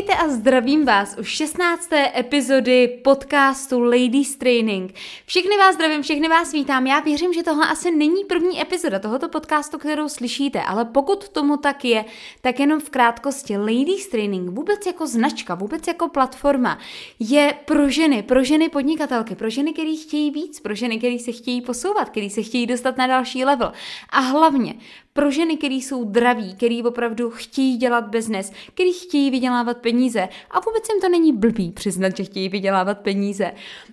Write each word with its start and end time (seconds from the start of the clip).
Vítejte 0.00 0.22
a 0.22 0.28
zdravím 0.28 0.84
vás 0.84 1.16
u 1.18 1.24
16. 1.24 1.88
epizody 2.16 2.88
podcastu 3.04 3.80
Ladies 3.80 4.36
Training. 4.36 4.94
Všechny 5.26 5.56
vás 5.58 5.74
zdravím, 5.74 6.02
všechny 6.02 6.28
vás 6.28 6.52
vítám. 6.52 6.86
Já 6.86 7.00
věřím, 7.00 7.32
že 7.32 7.42
tohle 7.42 7.68
asi 7.68 7.90
není 7.90 8.24
první 8.24 8.62
epizoda 8.62 8.98
tohoto 8.98 9.28
podcastu, 9.28 9.78
kterou 9.78 10.08
slyšíte, 10.08 10.62
ale 10.62 10.84
pokud 10.84 11.28
tomu 11.28 11.56
tak 11.56 11.84
je, 11.84 12.04
tak 12.40 12.60
jenom 12.60 12.80
v 12.80 12.90
krátkosti 12.90 13.56
Ladies 13.56 14.08
Training 14.08 14.50
vůbec 14.50 14.86
jako 14.86 15.06
značka, 15.06 15.54
vůbec 15.54 15.86
jako 15.86 16.08
platforma 16.08 16.78
je 17.18 17.54
pro 17.64 17.88
ženy, 17.88 18.22
pro 18.22 18.44
ženy 18.44 18.68
podnikatelky, 18.68 19.34
pro 19.34 19.50
ženy, 19.50 19.72
které 19.72 19.96
chtějí 20.02 20.30
víc, 20.30 20.60
pro 20.60 20.74
ženy, 20.74 20.98
které 20.98 21.18
se 21.18 21.32
chtějí 21.32 21.60
posouvat, 21.60 22.10
které 22.10 22.30
se 22.30 22.42
chtějí 22.42 22.66
dostat 22.66 22.96
na 22.96 23.06
další 23.06 23.44
level. 23.44 23.72
A 24.10 24.20
hlavně 24.20 24.74
pro 25.12 25.30
ženy, 25.30 25.56
které 25.56 25.74
jsou 25.74 26.04
zdraví, 26.04 26.54
které 26.54 26.80
opravdu 26.84 27.30
chtějí 27.30 27.76
dělat 27.76 28.08
biznes, 28.08 28.52
který 28.74 28.92
chtějí 28.92 29.30
vydělávat 29.30 29.76
peníze 29.76 30.28
a 30.50 30.60
vůbec 30.60 30.88
jim 30.92 31.00
to 31.00 31.08
není 31.08 31.32
blbý 31.32 31.72
přiznat, 31.72 32.16
že 32.16 32.24
chtějí 32.24 32.48
vydělávat 32.48 32.98
peníze. 32.98 33.52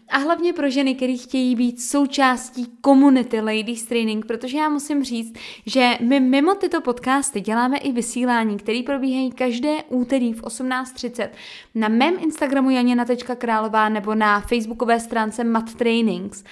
A 0.09 0.17
hlavně 0.17 0.53
pro 0.53 0.69
ženy, 0.69 0.95
které 0.95 1.17
chtějí 1.17 1.55
být 1.55 1.81
součástí 1.81 2.67
komunity 2.81 3.41
Ladies 3.41 3.85
Training, 3.85 4.25
protože 4.25 4.57
já 4.57 4.69
musím 4.69 5.03
říct, 5.03 5.37
že 5.65 5.97
my 6.01 6.19
mimo 6.19 6.55
tyto 6.55 6.81
podcasty 6.81 7.41
děláme 7.41 7.77
i 7.77 7.91
vysílání, 7.91 8.57
které 8.57 8.83
probíhají 8.85 9.31
každé 9.31 9.83
úterý 9.89 10.33
v 10.33 10.43
18.30 10.43 11.29
na 11.75 11.87
mém 11.87 12.15
Instagramu 12.19 12.69
janina.králová 12.69 13.89
nebo 13.89 14.15
na 14.15 14.41
facebookové 14.41 14.99
stránce 14.99 15.43
Mat 15.43 15.73
Trainings. 15.73 16.43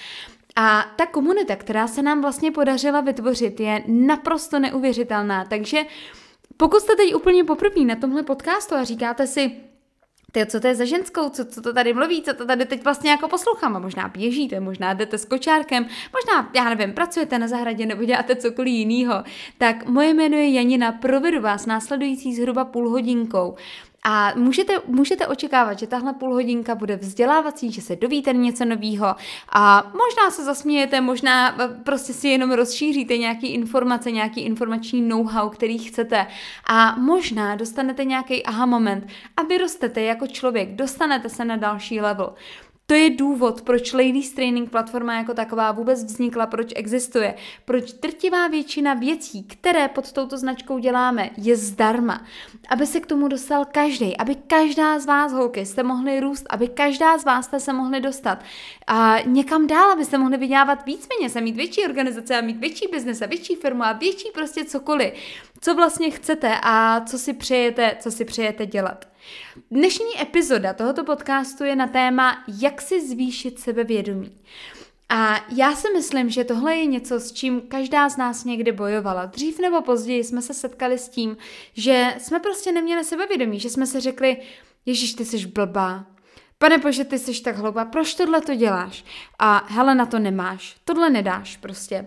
A 0.56 0.86
ta 0.96 1.06
komunita, 1.06 1.56
která 1.56 1.88
se 1.88 2.02
nám 2.02 2.22
vlastně 2.22 2.52
podařila 2.52 3.02
vytvořit, 3.02 3.60
je 3.60 3.84
naprosto 3.88 4.60
neuvěřitelná. 4.60 5.46
Takže 5.46 5.86
pokud 6.58 6.80
jste 6.80 6.96
teď 6.96 7.16
úplně 7.16 7.44
poprvé 7.44 7.82
na 7.82 7.96
tomhle 7.96 8.24
podcastu 8.24 8.76
a 8.76 8.84
říkáte 8.84 9.28
si, 9.28 9.52
ty, 10.32 10.46
co 10.46 10.60
to 10.60 10.68
je 10.68 10.76
za 10.76 10.86
ženskou, 10.86 11.30
co, 11.30 11.46
co 11.46 11.62
to 11.62 11.74
tady 11.74 11.94
mluví, 11.94 12.22
co 12.22 12.34
to 12.34 12.46
tady 12.46 12.66
teď 12.66 12.84
vlastně 12.84 13.12
jako 13.12 13.28
poslouchám? 13.28 13.76
A 13.76 13.80
možná 13.80 14.08
běžíte, 14.08 14.60
možná 14.60 14.94
jdete 14.94 15.18
s 15.18 15.26
kočárkem, 15.26 15.86
možná, 16.14 16.52
já 16.56 16.70
nevím, 16.70 16.94
pracujete 16.94 17.40
na 17.40 17.48
zahradě 17.48 17.86
nebo 17.86 18.04
děláte 18.04 18.36
cokoliv 18.36 18.74
jiného, 18.74 19.24
tak 19.58 19.86
moje 19.86 20.14
jméno 20.14 20.38
je 20.38 20.52
Janina, 20.52 20.92
provedu 20.92 21.42
vás 21.42 21.66
následující 21.66 22.36
zhruba 22.36 22.66
půl 22.66 22.90
hodinkou 22.90 23.56
a 24.08 24.32
můžete, 24.36 24.74
můžete 24.88 25.28
očekávat, 25.28 25.80
že 25.80 25.88
tahle 25.88 26.14
půl 26.14 26.34
hodinka 26.34 26.76
bude 26.76 26.96
vzdělávací, 26.96 27.72
že 27.72 27.82
se 27.82 27.96
dovíte 27.96 28.34
něco 28.34 28.66
nového 28.66 29.16
a 29.50 29.84
možná 29.84 30.32
se 30.32 30.44
zasmějete, 30.44 31.02
možná 31.02 31.62
eh, 31.62 31.68
prostě 31.84 32.14
si 32.14 32.28
jenom 32.28 32.52
rozšíříte 32.52 33.18
nějaký 33.18 33.48
informace, 33.48 34.12
nějaký 34.12 34.42
informační 34.42 35.02
know-how, 35.02 35.50
který 35.50 35.78
chcete 35.78 36.28
a 36.68 36.96
možná 36.96 37.56
dostanete 37.56 38.06
nějaký 38.06 38.44
aha 38.44 38.66
moment 38.66 39.08
a 39.38 39.44
vyrostete 39.44 40.02
jako 40.02 40.28
člověk, 40.28 40.76
dostanete 40.76 41.30
se 41.30 41.46
na 41.46 41.56
další 41.56 42.02
level. 42.02 42.34
To 42.88 42.94
je 42.94 43.10
důvod, 43.10 43.62
proč 43.62 43.94
Ladies 43.94 44.32
Training 44.32 44.70
platforma 44.70 45.14
jako 45.14 45.34
taková 45.34 45.72
vůbec 45.72 46.04
vznikla, 46.04 46.46
proč 46.48 46.72
existuje, 46.76 47.36
proč 47.66 47.94
drtivá 47.94 48.48
většina 48.48 48.94
věcí, 48.94 49.44
které 49.44 49.88
pod 49.88 50.12
touto 50.12 50.38
značkou 50.38 50.80
děláme, 50.80 51.30
je 51.38 51.58
zdarma. 51.58 52.26
Aby 52.70 52.86
se 52.86 53.00
k 53.00 53.06
tomu 53.06 53.28
dostal 53.28 53.66
každý, 53.66 54.18
aby 54.18 54.36
každá 54.36 55.00
z 55.00 55.06
vás, 55.06 55.34
holky, 55.34 55.66
jste 55.66 55.84
mohli 55.84 56.20
růst, 56.20 56.46
aby 56.50 56.68
každá 56.68 57.18
z 57.18 57.26
vás 57.26 57.46
jste 57.46 57.60
se 57.60 57.74
mohli 57.74 58.02
dostat 58.02 58.44
a 58.88 59.18
někam 59.26 59.68
dál, 59.68 59.92
abyste 59.92 60.18
mohli 60.18 60.38
vydělávat 60.38 60.86
víc 60.86 61.08
peněz 61.18 61.36
a 61.36 61.40
mít 61.40 61.56
větší 61.56 61.84
organizace 61.84 62.38
a 62.38 62.42
mít 62.42 62.58
větší 62.58 62.88
biznes 62.92 63.22
a 63.22 63.26
větší 63.26 63.56
firmu 63.56 63.84
a 63.84 63.94
větší 63.94 64.28
prostě 64.34 64.66
cokoliv, 64.66 65.14
co 65.62 65.76
vlastně 65.76 66.12
chcete 66.12 66.56
a 66.64 67.02
co 67.06 67.18
si 67.18 67.34
přejete, 67.34 67.98
co 68.00 68.12
si 68.12 68.26
přejete 68.26 68.66
dělat. 68.66 69.06
Dnešní 69.72 70.22
epizoda 70.22 70.74
tohoto 70.74 71.04
podcastu 71.04 71.64
je 71.64 71.76
na 71.76 71.88
téma, 71.88 72.44
jak 72.62 72.75
si 72.82 73.08
zvýšit 73.08 73.60
sebevědomí. 73.60 74.32
A 75.10 75.46
já 75.56 75.76
si 75.76 75.88
myslím, 75.94 76.30
že 76.30 76.44
tohle 76.44 76.76
je 76.76 76.86
něco, 76.86 77.20
s 77.20 77.32
čím 77.32 77.62
každá 77.62 78.10
z 78.10 78.18
nás 78.18 78.44
někdy 78.44 78.72
bojovala. 78.72 79.26
Dřív 79.26 79.60
nebo 79.60 79.82
později 79.82 80.24
jsme 80.24 80.42
se 80.42 80.54
setkali 80.54 80.98
s 80.98 81.10
tím, 81.10 81.38
že 81.74 82.16
jsme 82.18 82.40
prostě 82.40 82.72
neměli 82.72 83.04
sebevědomí, 83.04 83.60
že 83.60 83.70
jsme 83.70 83.88
si 83.88 84.00
řekli, 84.00 84.38
Ježíš, 84.86 85.14
ty 85.14 85.26
jsi 85.26 85.48
blbá, 85.48 86.06
Pane 86.58 86.78
bože, 86.78 87.04
ty 87.04 87.20
jsi 87.20 87.42
tak 87.42 87.58
hloupá, 87.58 87.86
proč 87.86 88.14
tohle 88.14 88.42
to 88.42 88.56
děláš? 88.56 89.06
A 89.40 89.66
hele, 89.68 89.96
na 89.96 90.06
to 90.06 90.20
nemáš, 90.20 90.76
tohle 90.86 91.10
nedáš 91.10 91.58
prostě. 91.58 92.06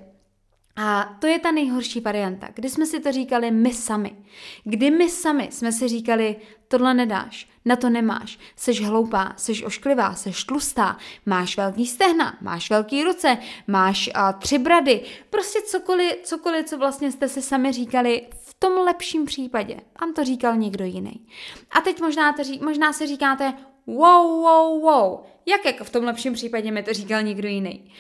A 0.77 1.17
to 1.21 1.27
je 1.27 1.39
ta 1.39 1.51
nejhorší 1.51 2.01
varianta, 2.01 2.49
kdy 2.55 2.69
jsme 2.71 2.87
si 2.87 3.01
to 3.01 3.13
říkali 3.13 3.51
my 3.51 3.75
sami. 3.75 4.17
Kdy 4.65 4.91
my 4.91 5.11
sami 5.11 5.49
jsme 5.51 5.73
si 5.73 5.89
říkali, 5.89 6.37
tohle 6.69 6.95
nedáš, 6.95 7.49
na 7.69 7.77
to 7.77 7.91
nemáš, 7.91 8.39
seš 8.57 8.81
hloupá, 8.81 9.33
seš 9.37 9.63
ošklivá, 9.63 10.15
seš 10.15 10.45
tlustá, 10.45 10.97
máš 11.27 11.57
velký 11.57 11.87
stehna, 11.87 12.39
máš 12.41 12.71
velký 12.71 13.05
ruce, 13.05 13.39
máš 13.67 14.11
a, 14.15 14.33
tři 14.33 14.59
brady, 14.59 15.01
prostě 15.31 15.63
cokoliv, 15.63 16.13
cokoliv, 16.23 16.67
co 16.67 16.79
vlastně 16.79 17.13
jste 17.13 17.29
si 17.29 17.43
sami 17.43 17.73
říkali 17.73 18.29
v 18.41 18.55
tom 18.59 18.73
lepším 18.73 19.25
případě. 19.25 19.81
Vám 20.01 20.15
to 20.15 20.25
říkal 20.25 20.57
někdo 20.57 20.85
jiný. 20.85 21.27
A 21.71 21.81
teď 21.81 22.01
možná, 22.01 22.33
to 22.33 22.45
ří, 22.45 22.61
možná 22.65 22.93
si 22.93 23.07
říkáte, 23.07 23.55
wow, 23.87 24.43
wow, 24.43 24.81
wow, 24.81 25.21
jak 25.47 25.65
jako 25.65 25.85
v 25.85 25.91
tom 25.91 26.05
lepším 26.05 26.33
případě 26.33 26.71
mi 26.71 26.83
to 26.83 26.93
říkal 26.93 27.23
někdo 27.23 27.49
jiný. 27.49 27.91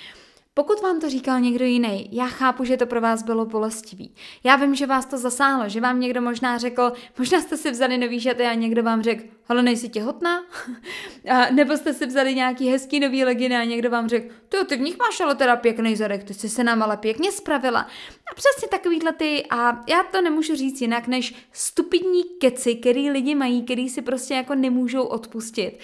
Pokud 0.58 0.80
vám 0.82 1.00
to 1.00 1.10
říkal 1.10 1.40
někdo 1.40 1.64
jiný, 1.64 2.08
já 2.12 2.26
chápu, 2.26 2.64
že 2.64 2.76
to 2.76 2.86
pro 2.86 3.00
vás 3.00 3.22
bylo 3.22 3.46
bolestivý. 3.46 4.14
Já 4.44 4.56
vím, 4.56 4.74
že 4.74 4.86
vás 4.86 5.06
to 5.06 5.18
zasáhlo, 5.18 5.68
že 5.68 5.80
vám 5.80 6.00
někdo 6.00 6.22
možná 6.22 6.58
řekl, 6.58 6.92
možná 7.18 7.40
jste 7.40 7.56
si 7.56 7.70
vzali 7.70 7.98
nový 7.98 8.20
šaty 8.20 8.42
a 8.42 8.54
někdo 8.54 8.82
vám 8.82 9.02
řekl, 9.02 9.24
ale 9.48 9.62
nejsi 9.62 9.88
těhotná? 9.88 10.44
a, 11.30 11.50
nebo 11.50 11.76
jste 11.76 11.94
si 11.94 12.06
vzali 12.06 12.34
nějaký 12.34 12.68
hezký 12.68 13.00
nový 13.00 13.24
leginy 13.24 13.56
a 13.56 13.64
někdo 13.64 13.90
vám 13.90 14.08
řekl, 14.08 14.34
ty, 14.48 14.56
ty 14.66 14.76
v 14.76 14.80
nich 14.80 14.98
máš 14.98 15.20
ale 15.20 15.34
teda 15.34 15.56
pěkný 15.56 15.96
zadek, 15.96 16.24
ty 16.24 16.34
jsi 16.34 16.48
se 16.48 16.64
nám 16.64 16.82
ale 16.82 16.96
pěkně 16.96 17.32
spravila. 17.32 17.80
A 18.32 18.34
přesně 18.34 18.68
takovýhle 18.68 19.12
ty, 19.12 19.46
a 19.50 19.84
já 19.88 20.02
to 20.02 20.20
nemůžu 20.20 20.56
říct 20.56 20.80
jinak, 20.80 21.06
než 21.06 21.34
stupidní 21.52 22.22
keci, 22.40 22.74
který 22.74 23.10
lidi 23.10 23.34
mají, 23.34 23.62
který 23.62 23.88
si 23.88 24.02
prostě 24.02 24.34
jako 24.34 24.54
nemůžou 24.54 25.02
odpustit. 25.02 25.78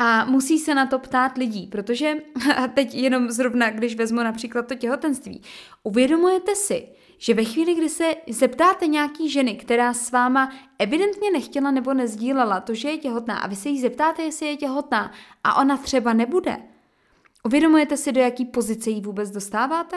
A 0.00 0.24
musí 0.24 0.58
se 0.58 0.74
na 0.74 0.86
to 0.86 0.98
ptát 0.98 1.36
lidí, 1.38 1.66
protože, 1.66 2.14
a 2.56 2.68
teď 2.68 2.94
jenom 2.94 3.30
zrovna, 3.30 3.70
když 3.70 3.96
vezmu 3.96 4.18
například 4.18 4.66
to 4.66 4.74
těhotenství, 4.74 5.42
uvědomujete 5.82 6.54
si, 6.54 6.88
že 7.18 7.34
ve 7.34 7.44
chvíli, 7.44 7.74
kdy 7.74 7.88
se 7.88 8.14
zeptáte 8.28 8.86
nějaký 8.86 9.30
ženy, 9.30 9.54
která 9.54 9.94
s 9.94 10.10
váma 10.10 10.52
evidentně 10.78 11.30
nechtěla 11.30 11.70
nebo 11.70 11.94
nezdílela 11.94 12.60
to, 12.60 12.74
že 12.74 12.88
je 12.88 12.98
těhotná, 12.98 13.38
a 13.38 13.46
vy 13.46 13.56
se 13.56 13.68
jí 13.68 13.80
zeptáte, 13.80 14.22
jestli 14.22 14.46
je 14.46 14.56
těhotná, 14.56 15.12
a 15.44 15.60
ona 15.60 15.76
třeba 15.76 16.12
nebude, 16.12 16.56
Uvědomujete 17.44 17.96
si, 17.96 18.12
do 18.12 18.20
jaký 18.20 18.44
pozice 18.44 18.90
jí 18.90 19.00
vůbec 19.00 19.30
dostáváte? 19.30 19.96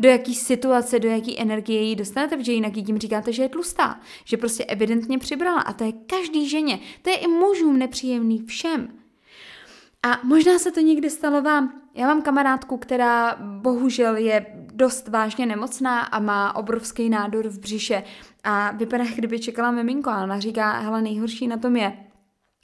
Do 0.00 0.08
jaký 0.08 0.34
situace, 0.34 0.98
do 0.98 1.08
jaký 1.08 1.40
energie 1.40 1.82
jí 1.82 1.96
dostanete? 1.96 2.36
Protože 2.36 2.52
jinak 2.52 2.76
jí 2.76 2.84
tím 2.84 2.98
říkáte, 2.98 3.32
že 3.32 3.42
je 3.42 3.48
tlustá, 3.48 4.00
že 4.24 4.36
prostě 4.36 4.64
evidentně 4.64 5.18
přibrala. 5.18 5.60
A 5.60 5.72
to 5.72 5.84
je 5.84 5.92
každý 5.92 6.48
ženě. 6.48 6.78
To 7.02 7.10
je 7.10 7.16
i 7.16 7.28
mužům 7.28 7.78
nepříjemný 7.78 8.38
všem. 8.46 9.01
A 10.02 10.20
možná 10.24 10.58
se 10.58 10.72
to 10.72 10.80
někdy 10.80 11.10
stalo 11.10 11.42
vám. 11.42 11.72
Já 11.94 12.06
mám 12.06 12.22
kamarádku, 12.22 12.76
která 12.76 13.36
bohužel 13.40 14.16
je 14.16 14.46
dost 14.74 15.08
vážně 15.08 15.46
nemocná 15.46 16.00
a 16.00 16.18
má 16.18 16.56
obrovský 16.56 17.08
nádor 17.08 17.48
v 17.48 17.58
břiše 17.58 18.02
a 18.44 18.70
vypadá, 18.70 19.04
kdyby 19.14 19.38
čekala 19.38 19.70
miminko 19.70 20.10
a 20.10 20.22
ona 20.22 20.40
říká, 20.40 20.72
hele, 20.72 21.02
nejhorší 21.02 21.48
na 21.48 21.56
tom 21.56 21.76
je, 21.76 21.96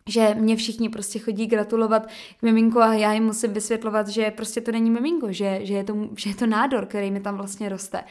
že 0.08 0.34
mě 0.34 0.56
všichni 0.56 0.88
prostě 0.88 1.18
chodí 1.18 1.46
gratulovat 1.46 2.06
k 2.06 2.42
miminku 2.42 2.80
a 2.80 2.94
já 2.94 3.12
jim 3.12 3.24
musím 3.24 3.52
vysvětlovat, 3.52 4.08
že 4.08 4.30
prostě 4.30 4.60
to 4.60 4.72
není 4.72 4.90
miminko, 4.90 5.32
že, 5.32 5.58
že, 5.62 5.74
je, 5.74 5.84
to, 5.84 6.08
že 6.16 6.30
je 6.30 6.34
to 6.34 6.46
nádor, 6.46 6.86
který 6.86 7.10
mi 7.10 7.20
tam 7.20 7.36
vlastně 7.36 7.68
roste. 7.68 8.04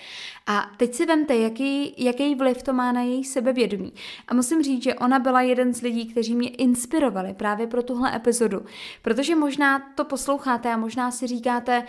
A 0.48 0.72
teď 0.78 0.94
si 0.94 1.06
vemte, 1.06 1.36
jaký, 1.36 1.94
jaký 1.98 2.36
vliv 2.36 2.64
to 2.64 2.74
má 2.74 2.92
na 2.92 3.02
její 3.02 3.24
sebevědomí. 3.24 3.94
A 4.28 4.34
musím 4.34 4.64
říct, 4.64 4.84
že 4.84 4.96
ona 4.96 5.20
byla 5.20 5.42
jeden 5.42 5.74
z 5.74 5.82
lidí, 5.82 6.06
kteří 6.06 6.36
mě 6.36 6.50
inspirovali 6.50 7.34
právě 7.34 7.68
pro 7.68 7.84
tuhle 7.84 8.16
epizodu. 8.16 8.66
Protože 9.02 9.36
možná 9.36 9.80
to 9.96 10.06
posloucháte 10.06 10.74
a 10.74 10.78
možná 10.78 11.12
si 11.12 11.28
říkáte, 11.28 11.84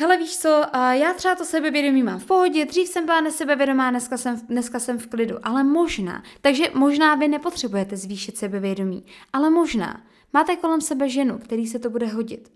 Hele, 0.00 0.16
víš 0.16 0.38
co, 0.38 0.62
já 0.92 1.14
třeba 1.14 1.34
to 1.34 1.44
sebevědomí 1.44 2.02
mám 2.02 2.18
v 2.18 2.26
pohodě, 2.26 2.64
dřív 2.64 2.88
jsem 2.88 3.06
byla 3.06 3.20
nesebevědomá, 3.20 3.90
dneska 3.90 4.16
jsem, 4.16 4.40
dneska 4.48 4.78
jsem 4.78 4.98
v 4.98 5.06
klidu, 5.06 5.36
ale 5.42 5.64
možná. 5.64 6.22
Takže 6.40 6.64
možná 6.74 7.14
vy 7.14 7.28
nepotřebujete 7.28 7.96
zvýšit 7.96 8.36
sebevědomí, 8.36 9.04
ale 9.32 9.50
možná 9.50 10.02
máte 10.32 10.56
kolem 10.56 10.80
sebe 10.80 11.08
ženu, 11.08 11.38
který 11.38 11.66
se 11.66 11.78
to 11.78 11.90
bude 11.90 12.06
hodit. 12.06 12.52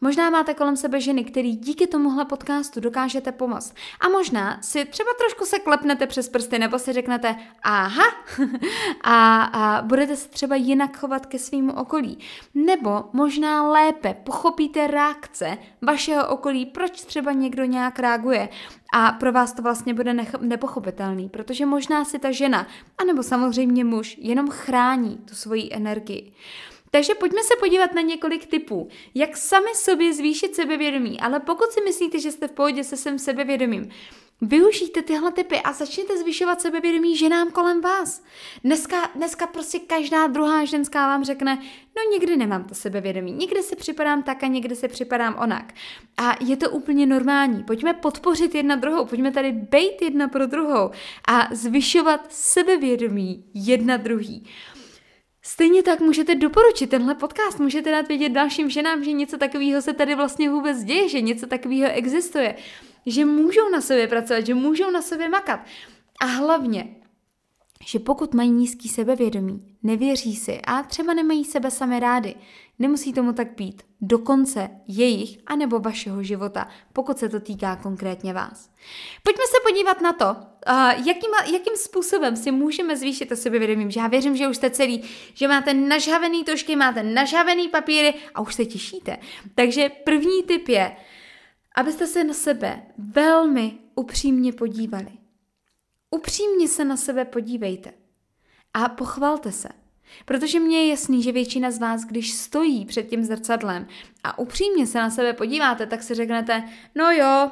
Možná 0.00 0.30
máte 0.30 0.54
kolem 0.54 0.76
sebe 0.76 1.00
ženy, 1.00 1.24
který 1.24 1.56
díky 1.56 1.86
tomuhle 1.86 2.24
podcastu 2.24 2.80
dokážete 2.80 3.32
pomoct. 3.32 3.74
A 4.00 4.08
možná 4.08 4.58
si 4.62 4.84
třeba 4.84 5.10
trošku 5.18 5.44
se 5.44 5.58
klepnete 5.58 6.06
přes 6.06 6.28
prsty 6.28 6.58
nebo 6.58 6.78
si 6.78 6.92
řeknete 6.92 7.36
aha 7.62 8.04
a, 9.04 9.42
a 9.42 9.82
budete 9.82 10.16
se 10.16 10.28
třeba 10.28 10.56
jinak 10.56 10.96
chovat 10.96 11.26
ke 11.26 11.38
svýmu 11.38 11.72
okolí. 11.72 12.18
Nebo 12.54 13.04
možná 13.12 13.70
lépe 13.70 14.14
pochopíte 14.14 14.86
reakce 14.86 15.58
vašeho 15.82 16.28
okolí, 16.28 16.66
proč 16.66 17.00
třeba 17.00 17.32
někdo 17.32 17.64
nějak 17.64 17.98
reaguje. 17.98 18.48
A 18.94 19.12
pro 19.12 19.32
vás 19.32 19.52
to 19.52 19.62
vlastně 19.62 19.94
bude 19.94 20.12
nech- 20.12 20.40
nepochopitelný, 20.40 21.28
protože 21.28 21.66
možná 21.66 22.04
si 22.04 22.18
ta 22.18 22.30
žena, 22.30 22.66
anebo 22.98 23.22
samozřejmě 23.22 23.84
muž, 23.84 24.16
jenom 24.18 24.50
chrání 24.50 25.16
tu 25.16 25.34
svoji 25.34 25.68
energii. 25.72 26.32
Takže 26.96 27.14
pojďme 27.14 27.42
se 27.42 27.54
podívat 27.60 27.94
na 27.94 28.00
několik 28.00 28.46
typů, 28.46 28.88
jak 29.14 29.36
sami 29.36 29.74
sobě 29.74 30.14
zvýšit 30.14 30.54
sebevědomí, 30.54 31.20
ale 31.20 31.40
pokud 31.40 31.70
si 31.70 31.80
myslíte, 31.80 32.20
že 32.20 32.32
jste 32.32 32.48
v 32.48 32.52
pohodě 32.52 32.84
se 32.84 32.96
svým 32.96 33.18
sebevědomím, 33.18 33.90
Využijte 34.40 35.02
tyhle 35.02 35.32
typy 35.32 35.60
a 35.60 35.72
začněte 35.72 36.18
zvyšovat 36.18 36.60
sebevědomí 36.60 37.16
ženám 37.16 37.50
kolem 37.50 37.80
vás. 37.80 38.22
Dneska, 38.64 39.10
dneska 39.14 39.46
prostě 39.46 39.78
každá 39.78 40.26
druhá 40.26 40.64
ženská 40.64 41.06
vám 41.06 41.24
řekne, 41.24 41.58
no 41.96 42.12
někdy 42.12 42.36
nemám 42.36 42.64
to 42.64 42.74
sebevědomí, 42.74 43.32
někdy 43.32 43.62
se 43.62 43.76
připadám 43.76 44.22
tak 44.22 44.42
a 44.42 44.46
někdy 44.46 44.76
se 44.76 44.88
připadám 44.88 45.36
onak. 45.38 45.72
A 46.16 46.36
je 46.44 46.56
to 46.56 46.70
úplně 46.70 47.06
normální. 47.06 47.64
Pojďme 47.64 47.94
podpořit 47.94 48.54
jedna 48.54 48.76
druhou, 48.76 49.06
pojďme 49.06 49.32
tady 49.32 49.52
bejt 49.52 50.02
jedna 50.02 50.28
pro 50.28 50.46
druhou 50.46 50.90
a 51.28 51.48
zvyšovat 51.54 52.32
sebevědomí 52.32 53.44
jedna 53.54 53.96
druhý. 53.96 54.46
Stejně 55.48 55.82
tak 55.82 56.00
můžete 56.00 56.34
doporučit 56.34 56.90
tenhle 56.90 57.14
podcast, 57.14 57.60
můžete 57.60 57.90
dát 57.90 58.08
vědět 58.08 58.28
dalším 58.28 58.70
ženám, 58.70 59.04
že 59.04 59.12
něco 59.12 59.38
takového 59.38 59.82
se 59.82 59.92
tady 59.92 60.14
vlastně 60.14 60.50
vůbec 60.50 60.84
děje, 60.84 61.08
že 61.08 61.20
něco 61.20 61.46
takového 61.46 61.90
existuje, 61.92 62.56
že 63.06 63.24
můžou 63.24 63.68
na 63.68 63.80
sobě 63.80 64.08
pracovat, 64.08 64.46
že 64.46 64.54
můžou 64.54 64.90
na 64.90 65.02
sobě 65.02 65.28
makat. 65.28 65.60
A 66.20 66.24
hlavně, 66.24 66.95
že 67.84 67.98
pokud 67.98 68.34
mají 68.34 68.50
nízký 68.50 68.88
sebevědomí, 68.88 69.76
nevěří 69.82 70.36
si 70.36 70.60
a 70.60 70.82
třeba 70.82 71.14
nemají 71.14 71.44
sebe 71.44 71.70
sami 71.70 72.00
rády, 72.00 72.34
nemusí 72.78 73.12
tomu 73.12 73.32
tak 73.32 73.56
být 73.56 73.82
do 74.00 74.18
konce 74.18 74.70
jejich 74.88 75.38
anebo 75.46 75.78
vašeho 75.78 76.22
života, 76.22 76.68
pokud 76.92 77.18
se 77.18 77.28
to 77.28 77.40
týká 77.40 77.76
konkrétně 77.76 78.32
vás. 78.32 78.70
Pojďme 79.22 79.44
se 79.46 79.56
podívat 79.68 80.00
na 80.00 80.12
to, 80.12 80.36
jakým, 81.06 81.30
jakým 81.52 81.76
způsobem 81.76 82.36
si 82.36 82.50
můžeme 82.50 82.96
zvýšit 82.96 83.28
to 83.28 83.36
sebevědomí. 83.36 83.88
Já 83.96 84.06
věřím, 84.06 84.36
že 84.36 84.48
už 84.48 84.56
jste 84.56 84.70
celý, 84.70 85.02
že 85.34 85.48
máte 85.48 85.74
nažhavený 85.74 86.44
tošky, 86.44 86.76
máte 86.76 87.02
nažhavený 87.02 87.68
papíry 87.68 88.14
a 88.34 88.40
už 88.40 88.54
se 88.54 88.64
těšíte. 88.64 89.16
Takže 89.54 89.88
první 90.04 90.42
tip 90.42 90.68
je, 90.68 90.96
abyste 91.74 92.06
se 92.06 92.24
na 92.24 92.34
sebe 92.34 92.82
velmi 92.98 93.78
upřímně 93.94 94.52
podívali. 94.52 95.08
Upřímně 96.10 96.68
se 96.68 96.84
na 96.84 96.96
sebe 96.96 97.24
podívejte 97.24 97.92
a 98.74 98.88
pochvalte 98.88 99.52
se. 99.52 99.68
Protože 100.24 100.60
mně 100.60 100.78
je 100.78 100.88
jasný, 100.88 101.22
že 101.22 101.32
většina 101.32 101.70
z 101.70 101.78
vás, 101.78 102.04
když 102.04 102.32
stojí 102.32 102.84
před 102.84 103.02
tím 103.02 103.24
zrcadlem 103.24 103.86
a 104.24 104.38
upřímně 104.38 104.86
se 104.86 104.98
na 104.98 105.10
sebe 105.10 105.32
podíváte, 105.32 105.86
tak 105.86 106.02
si 106.02 106.14
řeknete, 106.14 106.68
no 106.94 107.10
jo, 107.10 107.50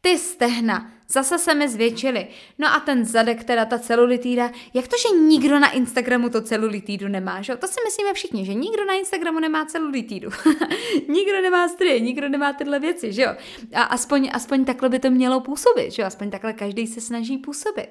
ty 0.00 0.18
stehna, 0.18 0.90
zase 1.08 1.38
se 1.38 1.54
mi 1.54 1.68
zvětšily. 1.68 2.26
No 2.58 2.68
a 2.68 2.80
ten 2.80 3.04
zadek, 3.04 3.44
teda 3.44 3.64
ta 3.64 3.78
celulitída, 3.78 4.50
jak 4.74 4.88
to, 4.88 4.96
že 4.96 5.18
nikdo 5.18 5.58
na 5.58 5.70
Instagramu 5.70 6.28
to 6.28 6.42
celulitídu 6.42 7.08
nemá, 7.08 7.42
že? 7.42 7.56
To 7.56 7.68
si 7.68 7.80
myslíme 7.84 8.14
všichni, 8.14 8.46
že 8.46 8.54
nikdo 8.54 8.84
na 8.84 8.94
Instagramu 8.94 9.40
nemá 9.40 9.64
celulitídu. 9.64 10.30
nikdo 11.08 11.42
nemá 11.42 11.68
stry, 11.68 12.00
nikdo 12.00 12.28
nemá 12.28 12.52
tyhle 12.52 12.78
věci, 12.78 13.12
že 13.12 13.22
jo? 13.22 13.30
A 13.74 13.82
aspoň, 13.82 14.30
aspoň 14.32 14.64
takhle 14.64 14.88
by 14.88 14.98
to 14.98 15.10
mělo 15.10 15.40
působit, 15.40 15.90
že 15.92 16.02
jo? 16.02 16.06
Aspoň 16.06 16.30
takhle 16.30 16.52
každý 16.52 16.86
se 16.86 17.00
snaží 17.00 17.38
působit. 17.38 17.88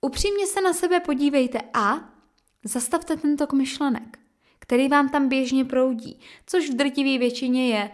Upřímně 0.00 0.46
se 0.46 0.60
na 0.60 0.72
sebe 0.72 1.00
podívejte 1.00 1.58
a 1.74 2.14
zastavte 2.64 3.16
ten 3.16 3.36
tok 3.36 3.52
myšlenek, 3.52 4.18
který 4.58 4.88
vám 4.88 5.08
tam 5.08 5.28
běžně 5.28 5.64
proudí, 5.64 6.20
což 6.46 6.70
v 6.70 6.74
drtivé 6.74 7.18
většině 7.18 7.68
je 7.68 7.90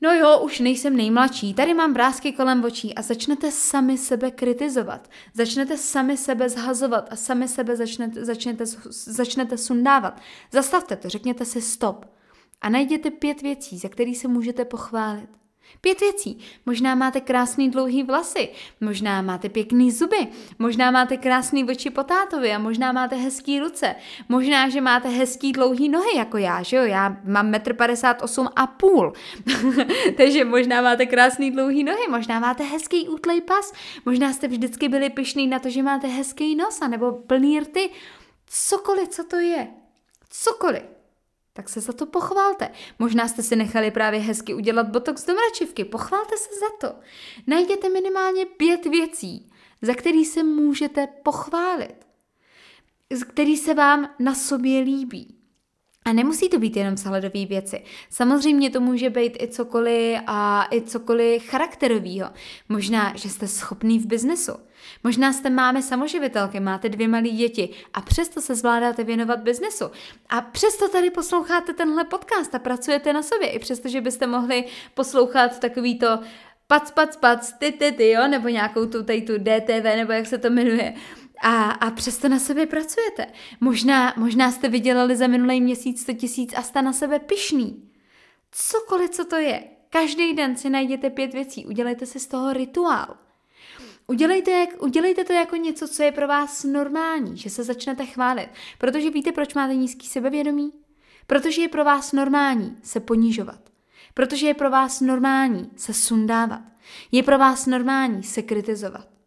No 0.00 0.14
jo, 0.14 0.38
už 0.38 0.60
nejsem 0.60 0.96
nejmladší, 0.96 1.54
tady 1.54 1.74
mám 1.74 1.94
vrázky 1.94 2.32
kolem 2.32 2.64
očí 2.64 2.94
a 2.94 3.02
začnete 3.02 3.50
sami 3.50 3.98
sebe 3.98 4.30
kritizovat. 4.30 5.10
Začnete 5.34 5.76
sami 5.76 6.16
sebe 6.16 6.48
zhazovat 6.48 7.12
a 7.12 7.16
sami 7.16 7.48
sebe 7.48 7.76
začnete, 7.76 8.24
začnete, 8.24 8.64
začnete 8.90 9.58
sundávat. 9.58 10.20
Zastavte 10.52 10.96
to, 10.96 11.08
řekněte 11.08 11.44
si 11.44 11.62
stop 11.62 12.06
a 12.60 12.68
najděte 12.68 13.10
pět 13.10 13.42
věcí, 13.42 13.78
za 13.78 13.88
které 13.88 14.14
se 14.14 14.28
můžete 14.28 14.64
pochválit. 14.64 15.28
Pět 15.80 16.00
věcí. 16.00 16.38
Možná 16.66 16.94
máte 16.94 17.20
krásný 17.20 17.70
dlouhý 17.70 18.02
vlasy, 18.02 18.48
možná 18.80 19.22
máte 19.22 19.48
pěkný 19.48 19.90
zuby, 19.90 20.28
možná 20.58 20.90
máte 20.90 21.16
krásný 21.16 21.64
oči 21.64 21.90
po 21.90 22.02
tátovi 22.02 22.52
a 22.52 22.58
možná 22.58 22.92
máte 22.92 23.16
hezký 23.16 23.60
ruce, 23.60 23.94
možná, 24.28 24.68
že 24.68 24.80
máte 24.80 25.08
hezký 25.08 25.52
dlouhý 25.52 25.88
nohy 25.88 26.16
jako 26.16 26.38
já, 26.38 26.62
že 26.62 26.76
jo? 26.76 26.84
Já 26.84 27.16
mám 27.24 27.52
1,58 27.52 28.42
m 28.42 28.48
a 28.56 28.66
půl, 28.66 29.12
takže 30.16 30.44
možná 30.44 30.82
máte 30.82 31.06
krásný 31.06 31.50
dlouhý 31.50 31.84
nohy, 31.84 32.08
možná 32.10 32.40
máte 32.40 32.64
hezký 32.64 33.08
útlej 33.08 33.40
pas, 33.40 33.72
možná 34.04 34.32
jste 34.32 34.48
vždycky 34.48 34.88
byli 34.88 35.10
pišný 35.10 35.46
na 35.46 35.58
to, 35.58 35.70
že 35.70 35.82
máte 35.82 36.06
hezký 36.06 36.56
nos, 36.56 36.80
nebo 36.80 37.12
plný 37.12 37.60
rty, 37.60 37.90
cokoliv, 38.46 39.08
co 39.08 39.24
to 39.24 39.36
je. 39.36 39.68
Cokoliv 40.30 40.97
tak 41.58 41.68
se 41.68 41.80
za 41.80 41.92
to 41.92 42.06
pochválte. 42.06 42.70
Možná 42.98 43.28
jste 43.28 43.42
si 43.42 43.56
nechali 43.56 43.90
právě 43.90 44.20
hezky 44.20 44.54
udělat 44.54 44.88
botox 44.88 45.26
do 45.26 45.34
mračivky, 45.34 45.84
pochválte 45.84 46.36
se 46.36 46.48
za 46.60 46.88
to. 46.88 46.98
Najděte 47.46 47.88
minimálně 47.88 48.46
pět 48.46 48.86
věcí, 48.86 49.50
za 49.82 49.94
který 49.94 50.24
se 50.24 50.42
můžete 50.42 51.06
pochválit, 51.06 52.06
z 53.10 53.24
který 53.24 53.56
se 53.56 53.74
vám 53.74 54.14
na 54.18 54.34
sobě 54.34 54.80
líbí. 54.80 55.37
A 56.08 56.12
nemusí 56.12 56.48
to 56.48 56.58
být 56.58 56.76
jenom 56.76 56.96
sahledové 56.96 57.46
věci. 57.46 57.84
Samozřejmě 58.10 58.70
to 58.70 58.80
může 58.80 59.10
být 59.10 59.42
i 59.42 59.48
cokoliv 59.48 60.18
a 60.26 60.66
i 60.70 60.82
cokoliv 60.82 61.46
charakterového. 61.46 62.30
Možná, 62.68 63.12
že 63.16 63.28
jste 63.28 63.48
schopný 63.48 63.98
v 63.98 64.06
biznesu. 64.06 64.52
Možná 65.04 65.32
jste 65.32 65.50
máme 65.50 65.82
samoživitelky, 65.82 66.60
máte 66.60 66.88
dvě 66.88 67.08
malé 67.08 67.28
děti 67.28 67.68
a 67.94 68.00
přesto 68.00 68.40
se 68.40 68.54
zvládáte 68.54 69.04
věnovat 69.04 69.40
biznesu. 69.40 69.84
A 70.28 70.40
přesto 70.40 70.88
tady 70.88 71.10
posloucháte 71.10 71.72
tenhle 71.72 72.04
podcast 72.04 72.54
a 72.54 72.58
pracujete 72.58 73.12
na 73.12 73.22
sobě, 73.22 73.48
i 73.48 73.58
přesto, 73.58 73.88
že 73.88 74.00
byste 74.00 74.26
mohli 74.26 74.64
poslouchat 74.94 75.58
takový 75.58 75.98
to 75.98 76.18
pac, 76.66 76.90
pac, 76.90 77.16
pac, 77.16 77.52
ty, 77.52 77.72
ty, 77.72 77.92
ty, 77.92 78.10
jo, 78.10 78.28
nebo 78.28 78.48
nějakou 78.48 78.86
tu, 78.86 79.04
tady 79.04 79.22
tu 79.22 79.38
DTV, 79.38 79.84
nebo 79.96 80.12
jak 80.12 80.26
se 80.26 80.38
to 80.38 80.50
jmenuje. 80.50 80.94
A, 81.42 81.70
a 81.70 81.90
přesto 81.90 82.28
na 82.28 82.38
sobě 82.38 82.66
pracujete. 82.66 83.26
Možná, 83.60 84.14
možná 84.16 84.52
jste 84.52 84.68
vydělali 84.68 85.16
za 85.16 85.26
minulý 85.26 85.60
měsíc 85.60 86.02
100 86.02 86.12
tisíc 86.12 86.54
a 86.56 86.62
jste 86.62 86.82
na 86.82 86.92
sebe 86.92 87.18
pišný. 87.18 87.90
Cokoliv, 88.50 89.10
co 89.10 89.24
to 89.24 89.36
je. 89.36 89.64
Každý 89.90 90.32
den 90.32 90.56
si 90.56 90.70
najděte 90.70 91.10
pět 91.10 91.32
věcí, 91.32 91.66
udělejte 91.66 92.06
si 92.06 92.20
z 92.20 92.26
toho 92.26 92.52
rituál. 92.52 93.16
Udělejte, 94.06 94.50
jak, 94.50 94.82
udělejte 94.82 95.24
to 95.24 95.32
jako 95.32 95.56
něco, 95.56 95.88
co 95.88 96.02
je 96.02 96.12
pro 96.12 96.28
vás 96.28 96.64
normální, 96.64 97.36
že 97.36 97.50
se 97.50 97.64
začnete 97.64 98.06
chválit. 98.06 98.48
Protože 98.78 99.10
víte, 99.10 99.32
proč 99.32 99.54
máte 99.54 99.74
nízký 99.74 100.06
sebevědomí? 100.06 100.72
Protože 101.26 101.62
je 101.62 101.68
pro 101.68 101.84
vás 101.84 102.12
normální 102.12 102.76
se 102.82 103.00
ponižovat. 103.00 103.60
Protože 104.14 104.46
je 104.46 104.54
pro 104.54 104.70
vás 104.70 105.00
normální 105.00 105.70
se 105.76 105.94
sundávat. 105.94 106.62
Je 107.12 107.22
pro 107.22 107.38
vás 107.38 107.66
normální 107.66 108.22
se 108.22 108.42
kritizovat. 108.42 109.17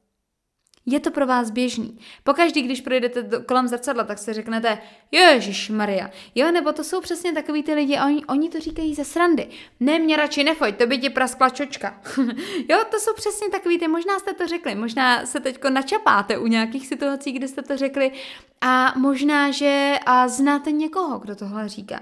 Je 0.86 1.00
to 1.00 1.12
pro 1.12 1.28
vás 1.28 1.52
běžný. 1.52 2.00
Pokaždý, 2.24 2.62
když 2.62 2.82
projdete 2.82 3.24
do, 3.24 3.44
kolem 3.44 3.68
zrcadla, 3.68 4.04
tak 4.04 4.18
si 4.18 4.34
řeknete, 4.34 4.78
Ježíš 5.12 5.70
Maria. 5.70 6.10
Jo, 6.36 6.52
nebo 6.52 6.72
to 6.72 6.84
jsou 6.84 7.02
přesně 7.02 7.34
takový 7.34 7.64
ty 7.64 7.74
lidi, 7.74 8.00
oni, 8.06 8.26
oni 8.26 8.50
to 8.50 8.60
říkají 8.60 8.96
ze 8.96 9.06
srandy. 9.06 9.48
Ne, 9.80 10.00
mě 10.00 10.18
radši 10.18 10.44
nefoj, 10.44 10.72
to 10.72 10.88
by 10.88 10.98
ti 10.98 11.10
praskla 11.10 11.50
čočka. 11.50 12.02
jo, 12.70 12.84
to 12.92 13.00
jsou 13.00 13.14
přesně 13.16 13.50
takový 13.50 13.80
ty, 13.80 13.88
možná 13.88 14.20
jste 14.20 14.34
to 14.34 14.48
řekli, 14.48 14.76
možná 14.76 15.26
se 15.26 15.40
teďko 15.40 15.70
načapáte 15.70 16.38
u 16.38 16.48
nějakých 16.48 16.88
situací, 16.88 17.32
kde 17.32 17.48
jste 17.48 17.62
to 17.62 17.78
řekli 17.78 18.12
a 18.62 18.94
možná, 18.98 19.52
že 19.52 19.96
a 20.06 20.28
znáte 20.28 20.72
někoho, 20.72 21.20
kdo 21.20 21.36
tohle 21.36 21.70
říká. 21.70 22.00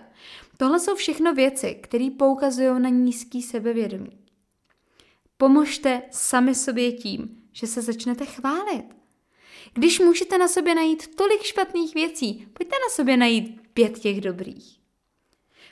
Tohle 0.58 0.80
jsou 0.80 0.96
všechno 0.96 1.34
věci, 1.34 1.80
které 1.82 2.10
poukazují 2.18 2.82
na 2.82 2.90
nízký 2.90 3.42
sebevědomí. 3.42 4.12
Pomožte 5.38 6.02
sami 6.12 6.56
sobě 6.56 6.92
tím, 6.92 7.39
že 7.52 7.68
se 7.68 7.82
začnete 7.82 8.26
chválit. 8.26 8.86
Když 9.74 10.00
můžete 10.00 10.38
na 10.38 10.48
sobě 10.48 10.76
najít 10.76 11.16
tolik 11.16 11.42
špatných 11.44 11.94
věcí, 11.94 12.48
pojďte 12.54 12.76
na 12.76 12.90
sobě 12.96 13.18
najít 13.18 13.62
pět 13.74 14.00
těch 14.00 14.22
dobrých. 14.22 14.80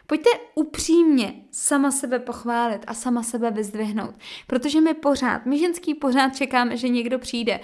Pojďte 0.08 0.30
upřímně 0.56 1.34
sama 1.52 1.92
sebe 1.92 2.20
pochválit 2.20 2.82
a 2.88 2.94
sama 2.94 3.24
sebe 3.24 3.52
vyzdvihnout, 3.52 4.16
protože 4.48 4.82
my 4.82 4.94
pořád, 4.94 5.46
my 5.46 5.60
ženský 5.60 5.94
pořád 5.94 6.36
čekáme, 6.36 6.78
že 6.78 6.90
někdo 6.90 7.20
přijde, 7.20 7.60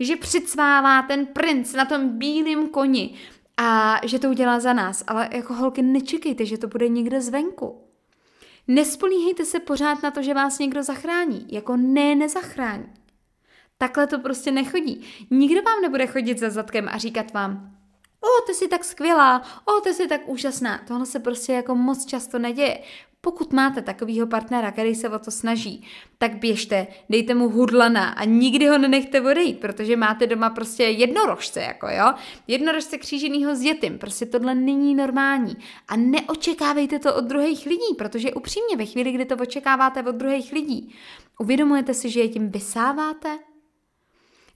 že 0.00 0.16
přicvává 0.16 1.02
ten 1.02 1.26
princ 1.26 1.72
na 1.72 1.84
tom 1.84 2.18
bílém 2.18 2.68
koni 2.68 3.14
a 3.56 4.00
že 4.04 4.18
to 4.18 4.30
udělá 4.30 4.60
za 4.60 4.72
nás, 4.72 5.04
ale 5.06 5.28
jako 5.32 5.54
holky 5.54 5.82
nečekejte, 5.82 6.46
že 6.46 6.58
to 6.58 6.68
bude 6.68 6.88
někde 6.88 7.20
zvenku. 7.20 7.84
Nespolíhejte 8.68 9.44
se 9.44 9.60
pořád 9.60 10.02
na 10.02 10.10
to, 10.10 10.22
že 10.22 10.34
vás 10.34 10.58
někdo 10.58 10.82
zachrání. 10.82 11.46
Jako 11.48 11.76
ne, 11.76 12.14
nezachrání. 12.14 12.86
Takhle 13.78 14.06
to 14.06 14.18
prostě 14.18 14.50
nechodí. 14.50 15.06
Nikdo 15.30 15.62
vám 15.62 15.82
nebude 15.82 16.06
chodit 16.06 16.38
za 16.38 16.50
zadkem 16.50 16.88
a 16.92 16.98
říkat 16.98 17.32
vám, 17.32 17.78
o, 18.20 18.46
ty 18.46 18.54
jsi 18.54 18.68
tak 18.68 18.84
skvělá, 18.84 19.42
o, 19.64 19.80
ty 19.80 19.94
jsi 19.94 20.08
tak 20.08 20.28
úžasná. 20.28 20.80
Tohle 20.88 21.06
se 21.06 21.18
prostě 21.18 21.52
jako 21.52 21.74
moc 21.74 22.06
často 22.06 22.38
neděje. 22.38 22.78
Pokud 23.20 23.52
máte 23.52 23.82
takového 23.82 24.26
partnera, 24.26 24.72
který 24.72 24.94
se 24.94 25.08
o 25.08 25.18
to 25.18 25.30
snaží, 25.30 25.84
tak 26.18 26.34
běžte, 26.34 26.86
dejte 27.10 27.34
mu 27.34 27.48
hudlana 27.48 28.08
a 28.08 28.24
nikdy 28.24 28.66
ho 28.66 28.78
nenechte 28.78 29.20
odejít, 29.20 29.60
protože 29.60 29.96
máte 29.96 30.26
doma 30.26 30.50
prostě 30.50 30.82
jednorožce, 30.82 31.60
jako 31.60 31.88
jo, 31.88 32.14
jednorožce 32.46 32.98
kříženýho 32.98 33.56
s 33.56 33.60
dětým, 33.60 33.98
prostě 33.98 34.26
tohle 34.26 34.54
není 34.54 34.94
normální. 34.94 35.56
A 35.88 35.96
neočekávejte 35.96 36.98
to 36.98 37.14
od 37.14 37.24
druhých 37.24 37.66
lidí, 37.66 37.94
protože 37.98 38.34
upřímně 38.34 38.76
ve 38.76 38.86
chvíli, 38.86 39.12
kdy 39.12 39.24
to 39.24 39.36
očekáváte 39.36 40.02
od 40.02 40.14
druhých 40.14 40.52
lidí, 40.52 40.94
uvědomujete 41.38 41.94
si, 41.94 42.10
že 42.10 42.20
je 42.20 42.28
tím 42.28 42.50
vysáváte, 42.50 43.38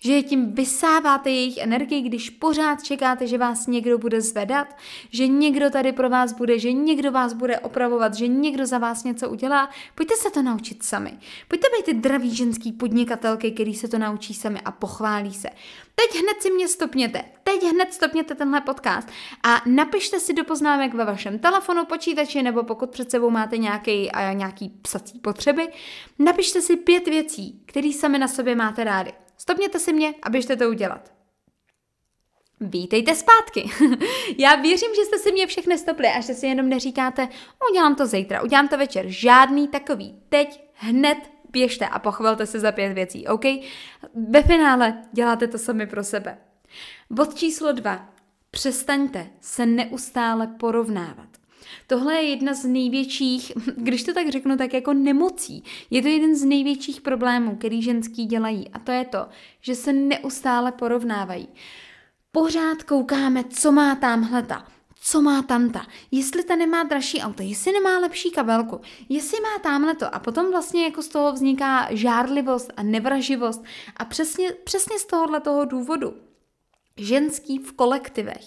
že 0.05 0.23
tím 0.23 0.53
vysáváte 0.53 1.31
jejich 1.31 1.59
energii, 1.59 2.01
když 2.01 2.31
pořád 2.31 2.83
čekáte, 2.83 3.27
že 3.27 3.39
vás 3.39 3.67
někdo 3.67 3.99
bude 3.99 4.21
zvedat, 4.21 4.77
že 5.11 5.27
někdo 5.27 5.71
tady 5.71 5.93
pro 5.93 6.11
vás 6.11 6.33
bude, 6.33 6.59
že 6.59 6.73
někdo 6.73 7.13
vás 7.13 7.33
bude 7.33 7.59
opravovat, 7.59 8.15
že 8.15 8.29
někdo 8.29 8.67
za 8.67 8.79
vás 8.79 9.05
něco 9.05 9.31
udělá. 9.31 9.71
Pojďte 9.95 10.17
se 10.17 10.31
to 10.31 10.43
naučit 10.43 10.83
sami. 10.83 11.19
Pojďte 11.49 11.67
být 11.77 11.85
ty 11.85 11.95
draví 11.95 12.35
ženský 12.35 12.73
podnikatelky, 12.73 13.51
který 13.53 13.75
se 13.75 13.89
to 13.89 13.99
naučí 13.99 14.35
sami 14.35 14.61
a 14.61 14.71
pochválí 14.71 15.35
se. 15.35 15.49
Teď 15.95 16.21
hned 16.23 16.43
si 16.43 16.51
mě 16.51 16.69
stopněte, 16.69 17.25
teď 17.43 17.63
hned 17.63 17.95
stopněte 17.95 18.35
tenhle 18.35 18.61
podcast 18.61 19.09
a 19.43 19.63
napište 19.67 20.21
si 20.21 20.35
do 20.35 20.45
poznámek 20.45 20.95
ve 20.95 21.05
vašem 21.05 21.39
telefonu, 21.39 21.85
počítači 21.85 22.43
nebo 22.43 22.63
pokud 22.63 22.91
před 22.91 23.11
sebou 23.11 23.31
máte 23.31 23.59
nějaký, 23.59 24.11
nějaký 24.33 24.69
psací 24.69 25.19
potřeby, 25.19 25.69
napište 26.19 26.61
si 26.61 26.77
pět 26.77 27.05
věcí, 27.05 27.63
které 27.67 27.93
sami 27.93 28.19
na 28.19 28.29
sobě 28.29 28.55
máte 28.55 28.85
rády. 28.85 29.13
Stopněte 29.43 29.79
si 29.79 29.93
mě 29.93 30.15
a 30.23 30.31
běžte 30.31 30.57
to 30.57 30.69
udělat. 30.69 31.13
Vítejte 32.61 33.15
zpátky. 33.15 33.71
Já 34.39 34.55
věřím, 34.55 34.95
že 34.95 35.05
jste 35.05 35.19
si 35.19 35.33
mě 35.33 35.47
všechny 35.47 35.79
stopli 35.79 36.07
a 36.09 36.21
že 36.21 36.35
si 36.35 36.47
jenom 36.47 36.69
neříkáte, 36.69 37.29
udělám 37.71 37.95
to 37.95 38.07
zítra, 38.07 38.43
udělám 38.43 38.69
to 38.69 38.79
večer. 38.79 39.05
Žádný 39.09 39.69
takový. 39.69 40.23
Teď, 40.29 40.61
hned 40.75 41.19
běžte 41.51 41.87
a 41.89 41.99
pochvalte 41.99 42.47
se 42.47 42.61
za 42.61 42.73
pět 42.73 42.93
věcí, 42.93 43.27
OK? 43.27 43.45
Ve 44.31 44.43
finále 44.43 45.03
děláte 45.13 45.49
to 45.49 45.59
sami 45.59 45.87
pro 45.87 46.05
sebe. 46.05 46.39
Bod 47.11 47.35
číslo 47.35 47.73
dva. 47.73 48.09
Přestaňte 48.51 49.31
se 49.41 49.67
neustále 49.67 50.47
porovnávat. 50.47 51.29
Tohle 51.87 52.15
je 52.15 52.23
jedna 52.23 52.55
z 52.55 52.65
největších, 52.65 53.53
když 53.77 54.05
to 54.05 54.15
tak 54.15 54.29
řeknu, 54.29 54.57
tak 54.57 54.75
jako 54.75 54.93
nemocí. 54.93 55.65
Je 55.91 56.03
to 56.03 56.09
jeden 56.09 56.37
z 56.37 56.45
největších 56.45 57.01
problémů, 57.01 57.57
který 57.57 57.83
ženský 57.83 58.25
dělají 58.27 58.69
a 58.69 58.79
to 58.79 58.93
je 58.93 59.05
to, 59.05 59.27
že 59.61 59.75
se 59.75 59.93
neustále 59.93 60.73
porovnávají. 60.73 61.49
Pořád 62.33 62.83
koukáme, 62.83 63.45
co 63.45 63.73
má 63.73 63.95
tamhle 63.95 64.43
ta, 64.43 64.67
co 65.05 65.23
má 65.23 65.43
tanta, 65.43 65.87
jestli 66.11 66.45
ta 66.45 66.57
nemá 66.57 66.83
dražší 66.83 67.21
auto, 67.21 67.43
jestli 67.43 67.73
nemá 67.73 67.99
lepší 67.99 68.31
kabelku, 68.31 68.81
jestli 69.09 69.41
má 69.41 69.59
tamhle 69.63 69.95
to. 69.95 70.15
A 70.15 70.19
potom 70.19 70.51
vlastně 70.51 70.85
jako 70.85 71.03
z 71.03 71.09
toho 71.09 71.33
vzniká 71.33 71.89
žárlivost 71.91 72.73
a 72.77 72.83
nevraživost 72.83 73.65
a 73.97 74.05
přesně, 74.05 74.53
přesně 74.65 74.99
z 74.99 75.05
tohohle 75.05 75.41
toho 75.41 75.65
důvodu. 75.65 76.15
Ženský 76.97 77.59
v 77.59 77.73
kolektivech 77.73 78.45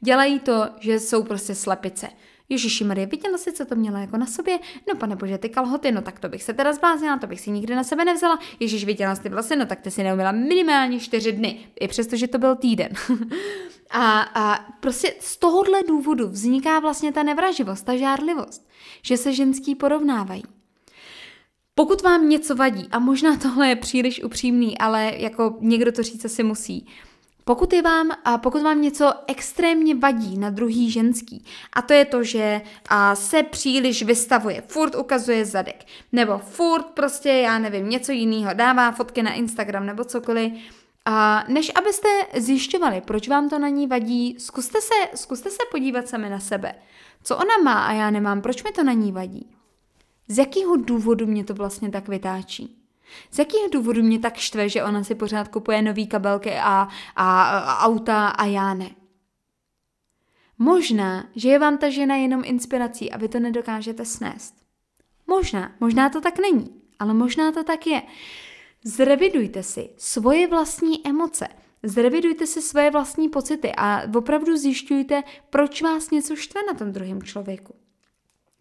dělají 0.00 0.40
to, 0.40 0.68
že 0.80 1.00
jsou 1.00 1.22
prostě 1.22 1.54
slepice 1.54 2.08
Ježíši 2.48 2.84
Marie, 2.84 3.06
viděla 3.06 3.38
jsi, 3.38 3.52
co 3.52 3.64
to 3.64 3.74
měla 3.74 3.98
jako 3.98 4.16
na 4.16 4.26
sobě? 4.26 4.58
No 4.88 4.94
pane 4.94 5.16
bože, 5.16 5.38
ty 5.38 5.48
kalhoty, 5.48 5.92
no 5.92 6.02
tak 6.02 6.20
to 6.20 6.28
bych 6.28 6.42
se 6.42 6.54
teda 6.54 6.72
zbláznila, 6.72 7.18
to 7.18 7.26
bych 7.26 7.40
si 7.40 7.50
nikdy 7.50 7.74
na 7.74 7.84
sebe 7.84 8.04
nevzala. 8.04 8.38
Ježíš, 8.60 8.84
viděla 8.84 9.14
jsi 9.14 9.22
ty 9.22 9.28
vlasy, 9.28 9.56
no 9.56 9.66
tak 9.66 9.80
ty 9.80 9.90
si 9.90 10.02
neuměla 10.02 10.32
minimálně 10.32 11.00
čtyři 11.00 11.32
dny, 11.32 11.60
i 11.80 11.88
přesto, 11.88 12.16
že 12.16 12.28
to 12.28 12.38
byl 12.38 12.56
týden. 12.56 12.92
a, 13.90 14.20
a 14.20 14.72
prostě 14.80 15.14
z 15.20 15.36
tohohle 15.36 15.82
důvodu 15.88 16.28
vzniká 16.28 16.78
vlastně 16.78 17.12
ta 17.12 17.22
nevraživost, 17.22 17.86
ta 17.86 17.96
žárlivost, 17.96 18.68
že 19.02 19.16
se 19.16 19.32
ženský 19.32 19.74
porovnávají. 19.74 20.42
Pokud 21.74 22.02
vám 22.02 22.28
něco 22.28 22.54
vadí, 22.54 22.88
a 22.90 22.98
možná 22.98 23.36
tohle 23.36 23.68
je 23.68 23.76
příliš 23.76 24.22
upřímný, 24.22 24.78
ale 24.78 25.12
jako 25.16 25.56
někdo 25.60 25.92
to 25.92 26.02
říct 26.02 26.32
si 26.32 26.42
musí, 26.42 26.86
pokud, 27.48 27.72
je 27.72 27.82
vám, 27.82 28.10
a 28.24 28.38
pokud 28.38 28.62
vám 28.62 28.82
něco 28.82 29.12
extrémně 29.26 29.94
vadí 29.94 30.38
na 30.38 30.50
druhý 30.50 30.90
ženský, 30.90 31.44
a 31.72 31.82
to 31.82 31.92
je 31.92 32.04
to, 32.04 32.22
že 32.22 32.60
a, 32.88 33.14
se 33.14 33.42
příliš 33.42 34.02
vystavuje, 34.02 34.62
furt 34.66 34.94
ukazuje 34.94 35.44
zadek, 35.44 35.84
nebo 36.12 36.38
furt 36.38 36.86
prostě, 36.86 37.28
já 37.28 37.58
nevím, 37.58 37.88
něco 37.88 38.12
jiného, 38.12 38.54
dává 38.54 38.92
fotky 38.92 39.22
na 39.22 39.32
Instagram 39.32 39.86
nebo 39.86 40.04
cokoliv, 40.04 40.52
a 41.04 41.44
než 41.48 41.72
abyste 41.74 42.08
zjišťovali, 42.36 43.00
proč 43.00 43.28
vám 43.28 43.48
to 43.48 43.58
na 43.58 43.68
ní 43.68 43.86
vadí, 43.86 44.36
zkuste 44.38 44.80
se, 44.80 45.16
zkuste 45.16 45.50
se 45.50 45.62
podívat 45.70 46.08
sami 46.08 46.30
na 46.30 46.40
sebe. 46.40 46.74
Co 47.22 47.36
ona 47.36 47.56
má 47.64 47.86
a 47.86 47.92
já 47.92 48.10
nemám, 48.10 48.40
proč 48.40 48.62
mi 48.62 48.72
to 48.72 48.84
na 48.84 48.92
ní 48.92 49.12
vadí? 49.12 49.46
Z 50.28 50.38
jakého 50.38 50.76
důvodu 50.76 51.26
mě 51.26 51.44
to 51.44 51.54
vlastně 51.54 51.90
tak 51.90 52.08
vytáčí? 52.08 52.77
Z 53.30 53.38
jakého 53.38 53.68
důvodu 53.72 54.02
mě 54.02 54.18
tak 54.18 54.36
štve, 54.36 54.68
že 54.68 54.84
ona 54.84 55.04
si 55.04 55.14
pořád 55.14 55.48
kupuje 55.48 55.82
nový 55.82 56.06
kabelky 56.06 56.54
a, 56.54 56.88
a, 57.16 57.42
a 57.42 57.86
auta 57.86 58.28
a 58.28 58.44
já 58.44 58.74
ne? 58.74 58.90
Možná, 60.58 61.24
že 61.36 61.48
je 61.48 61.58
vám 61.58 61.78
ta 61.78 61.90
žena 61.90 62.16
jenom 62.16 62.42
inspirací 62.44 63.12
a 63.12 63.18
vy 63.18 63.28
to 63.28 63.40
nedokážete 63.40 64.04
snést. 64.04 64.54
Možná, 65.26 65.72
možná 65.80 66.10
to 66.10 66.20
tak 66.20 66.38
není, 66.38 66.82
ale 66.98 67.14
možná 67.14 67.52
to 67.52 67.64
tak 67.64 67.86
je. 67.86 68.02
Zrevidujte 68.84 69.62
si 69.62 69.90
svoje 69.96 70.46
vlastní 70.46 71.06
emoce, 71.08 71.48
zrevidujte 71.82 72.46
si 72.46 72.62
svoje 72.62 72.90
vlastní 72.90 73.28
pocity 73.28 73.72
a 73.76 74.02
opravdu 74.16 74.56
zjišťujte, 74.56 75.22
proč 75.50 75.82
vás 75.82 76.10
něco 76.10 76.36
štve 76.36 76.60
na 76.66 76.74
tom 76.74 76.92
druhém 76.92 77.22
člověku. 77.22 77.74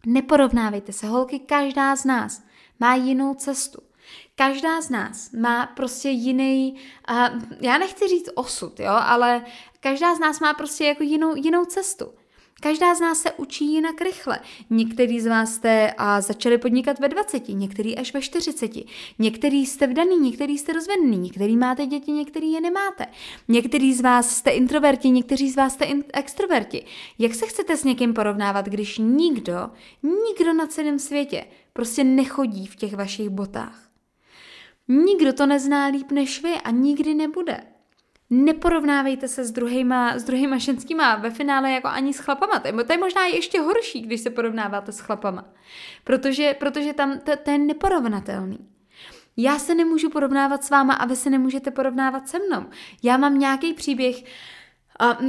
Neporovnávejte 0.06 0.94
se, 0.94 1.08
holky, 1.08 1.40
každá 1.40 1.96
z 1.96 2.06
nás 2.06 2.44
má 2.80 2.96
jinou 2.96 3.34
cestu. 3.34 3.87
Každá 4.36 4.82
z 4.82 4.90
nás 4.90 5.32
má 5.32 5.66
prostě 5.66 6.10
jiný, 6.10 6.76
uh, 7.12 7.42
já 7.62 7.78
nechci 7.78 8.08
říct 8.08 8.30
osud, 8.36 8.80
jo, 8.80 8.94
ale 8.94 9.46
každá 9.80 10.16
z 10.16 10.20
nás 10.20 10.40
má 10.40 10.54
prostě 10.54 10.86
jako 10.86 11.04
jinou, 11.04 11.36
jinou 11.36 11.66
cestu. 11.66 12.06
Každá 12.62 12.96
z 12.96 13.00
nás 13.00 13.20
se 13.20 13.32
učí 13.32 13.74
jinak 13.74 14.02
rychle. 14.02 14.40
Některý 14.70 15.20
z 15.20 15.28
vás 15.28 15.54
jste 15.54 15.94
a 15.98 16.22
začali 16.22 16.58
podnikat 16.58 17.00
ve 17.00 17.10
20, 17.10 17.50
některý 17.50 17.98
až 17.98 18.14
ve 18.14 18.22
40. 18.22 18.72
Některý 19.20 19.66
jste 19.66 19.88
vdaný, 19.88 20.18
některý 20.18 20.58
jste 20.58 20.74
rozvedený, 20.74 21.18
některý 21.18 21.58
máte 21.58 21.86
děti, 21.86 22.12
některý 22.12 22.52
je 22.52 22.62
nemáte. 22.62 23.06
Některý 23.48 23.94
z 23.94 24.02
vás 24.02 24.36
jste 24.36 24.52
introverti, 24.52 25.10
někteří 25.10 25.50
z 25.50 25.56
vás 25.56 25.74
jste 25.74 25.86
in- 25.86 26.04
extroverti. 26.14 26.86
Jak 27.20 27.36
se 27.36 27.46
chcete 27.46 27.78
s 27.78 27.84
někým 27.84 28.14
porovnávat, 28.14 28.66
když 28.66 28.98
nikdo, 28.98 29.70
nikdo 30.04 30.54
na 30.54 30.68
celém 30.68 31.00
světě 31.00 31.46
prostě 31.74 32.04
nechodí 32.04 32.68
v 32.68 32.76
těch 32.76 32.94
vašich 32.96 33.30
botách? 33.30 33.87
Nikdo 34.88 35.34
to 35.34 35.46
nezná 35.46 35.88
líp 35.88 36.12
než 36.12 36.44
vy 36.44 36.54
a 36.54 36.72
nikdy 36.72 37.14
nebude. 37.14 37.64
Neporovnávejte 38.30 39.28
se 39.28 39.46
s 39.46 39.52
druhýma, 39.52 40.20
s 40.20 40.24
druhýma 40.24 40.58
ženskýma 40.58 41.16
ve 41.16 41.30
finále 41.30 41.72
jako 41.72 41.88
ani 41.88 42.14
s 42.14 42.20
chlapama. 42.20 42.60
To 42.60 42.94
je, 42.94 42.98
možná 42.98 43.26
ještě 43.26 43.62
horší, 43.62 44.02
když 44.02 44.22
se 44.22 44.30
porovnáváte 44.30 44.92
s 44.92 45.00
chlapama. 45.00 45.46
Protože, 46.04 46.54
protože 46.60 46.94
tam 46.94 47.20
to, 47.20 47.32
to 47.44 47.52
je 47.52 47.58
neporovnatelný. 47.58 48.60
Já 49.38 49.60
se 49.60 49.76
nemůžu 49.76 50.10
porovnávat 50.10 50.64
s 50.64 50.70
váma 50.70 50.94
a 50.94 51.06
vy 51.06 51.16
se 51.16 51.30
nemůžete 51.30 51.72
porovnávat 51.72 52.30
se 52.30 52.40
mnou. 52.40 52.66
Já 53.04 53.18
mám 53.18 53.40
nějaký 53.40 53.74
příběh, 53.74 54.24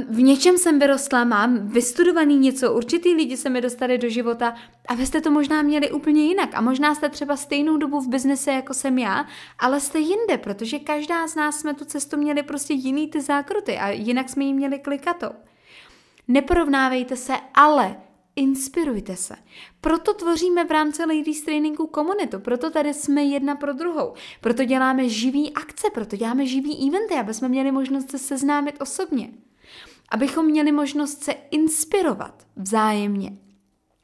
v 0.09 0.21
něčem 0.21 0.57
jsem 0.57 0.79
vyrostla, 0.79 1.23
mám 1.23 1.67
vystudovaný 1.67 2.37
něco, 2.37 2.73
určitý 2.73 3.13
lidi 3.13 3.37
se 3.37 3.49
mi 3.49 3.61
dostali 3.61 3.97
do 3.97 4.09
života 4.09 4.55
a 4.87 4.95
vy 4.95 5.05
jste 5.05 5.21
to 5.21 5.31
možná 5.31 5.61
měli 5.61 5.91
úplně 5.91 6.25
jinak 6.25 6.49
a 6.53 6.61
možná 6.61 6.95
jste 6.95 7.09
třeba 7.09 7.37
stejnou 7.37 7.77
dobu 7.77 7.99
v 7.99 8.07
biznise, 8.07 8.51
jako 8.51 8.73
jsem 8.73 8.97
já, 8.99 9.25
ale 9.59 9.79
jste 9.79 9.99
jinde, 9.99 10.37
protože 10.37 10.79
každá 10.79 11.27
z 11.27 11.35
nás 11.35 11.59
jsme 11.59 11.73
tu 11.73 11.85
cestu 11.85 12.17
měli 12.17 12.43
prostě 12.43 12.73
jiný 12.73 13.07
ty 13.07 13.21
zákruty 13.21 13.77
a 13.77 13.89
jinak 13.89 14.29
jsme 14.29 14.43
ji 14.43 14.53
měli 14.53 14.79
klikatou. 14.79 15.31
Neporovnávejte 16.27 17.15
se, 17.15 17.33
ale 17.53 17.95
inspirujte 18.35 19.15
se. 19.15 19.35
Proto 19.81 20.13
tvoříme 20.13 20.65
v 20.65 20.71
rámci 20.71 21.05
Ladies 21.05 21.41
Trainingu 21.41 21.87
komunitu, 21.87 22.39
proto 22.39 22.69
tady 22.69 22.93
jsme 22.93 23.23
jedna 23.23 23.55
pro 23.55 23.73
druhou, 23.73 24.13
proto 24.41 24.65
děláme 24.65 25.09
živý 25.09 25.53
akce, 25.53 25.87
proto 25.93 26.15
děláme 26.15 26.45
živý 26.45 26.89
eventy, 26.89 27.13
aby 27.13 27.33
jsme 27.33 27.49
měli 27.49 27.71
možnost 27.71 28.11
se 28.11 28.17
seznámit 28.17 28.75
osobně 28.81 29.29
abychom 30.11 30.45
měli 30.45 30.71
možnost 30.71 31.23
se 31.23 31.33
inspirovat 31.51 32.47
vzájemně. 32.55 33.31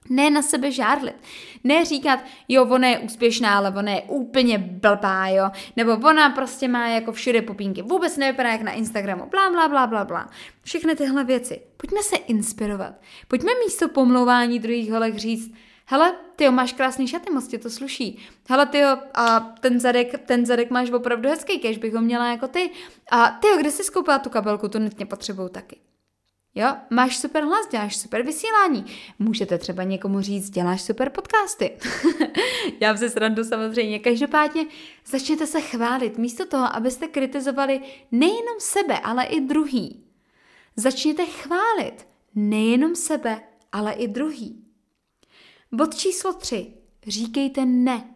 Ne 0.09 0.29
na 0.29 0.41
sebe 0.41 0.71
žárlit. 0.71 1.15
Ne 1.63 1.85
říkat, 1.85 2.19
jo, 2.47 2.65
ona 2.65 2.87
je 2.87 2.99
úspěšná, 2.99 3.57
ale 3.57 3.73
ona 3.77 3.91
je 3.91 4.01
úplně 4.01 4.57
blbá, 4.57 5.27
jo. 5.27 5.49
Nebo 5.75 5.91
ona 5.91 6.29
prostě 6.29 6.67
má 6.67 6.87
jako 6.87 7.11
všude 7.11 7.41
popínky. 7.41 7.81
Vůbec 7.81 8.17
nevypadá 8.17 8.49
jak 8.49 8.61
na 8.61 8.71
Instagramu. 8.71 9.25
Blá, 9.25 9.49
blá, 9.49 9.67
blá, 9.67 9.87
blá, 9.87 10.05
blá. 10.05 10.29
Všechny 10.63 10.95
tyhle 10.95 11.23
věci. 11.23 11.61
Pojďme 11.77 12.03
se 12.03 12.15
inspirovat. 12.15 12.93
Pojďme 13.27 13.51
místo 13.65 13.89
pomlouvání 13.89 14.59
druhých 14.59 14.91
holek 14.91 15.15
říct, 15.15 15.51
Hele, 15.87 16.15
ty 16.35 16.49
máš 16.49 16.73
krásný 16.73 17.07
šaty, 17.07 17.31
moc 17.31 17.47
ti 17.47 17.57
to 17.57 17.69
sluší. 17.69 18.19
Hele, 18.49 18.65
ty 18.65 18.83
a 19.13 19.39
ten 19.39 19.79
zadek, 19.79 20.25
ten 20.25 20.45
zadek 20.45 20.69
máš 20.69 20.91
opravdu 20.91 21.29
hezký, 21.29 21.59
kež 21.59 21.77
bych 21.77 21.93
ho 21.93 22.01
měla 22.01 22.31
jako 22.31 22.47
ty. 22.47 22.71
A 23.11 23.27
ty 23.41 23.47
kde 23.59 23.71
jsi 23.71 23.83
skoupila 23.83 24.19
tu 24.19 24.29
kabelku, 24.29 24.67
tu 24.67 24.79
nutně 24.79 25.05
potřebuju 25.05 25.49
taky. 25.49 25.79
Jo, 26.57 26.67
máš 26.89 27.17
super 27.17 27.43
hlas, 27.43 27.67
děláš 27.71 27.97
super 27.97 28.21
vysílání. 28.21 28.85
Můžete 29.19 29.57
třeba 29.57 29.83
někomu 29.83 30.21
říct, 30.21 30.49
děláš 30.49 30.81
super 30.81 31.09
podcasty. 31.09 31.77
Já 32.79 32.97
se 32.97 33.09
srandu 33.09 33.43
samozřejmě. 33.43 33.99
Každopádně 33.99 34.65
začněte 35.05 35.47
se 35.47 35.61
chválit. 35.61 36.17
Místo 36.17 36.45
toho, 36.45 36.75
abyste 36.75 37.07
kritizovali 37.07 37.81
nejenom 38.11 38.59
sebe, 38.59 38.99
ale 38.99 39.25
i 39.25 39.41
druhý. 39.41 40.03
Začněte 40.75 41.25
chválit 41.25 42.07
nejenom 42.35 42.95
sebe, 42.95 43.41
ale 43.71 43.93
i 43.93 44.07
druhý. 44.07 44.65
Bod 45.71 45.95
číslo 45.95 46.33
tři. 46.33 46.73
Říkejte 47.07 47.65
ne. 47.65 48.15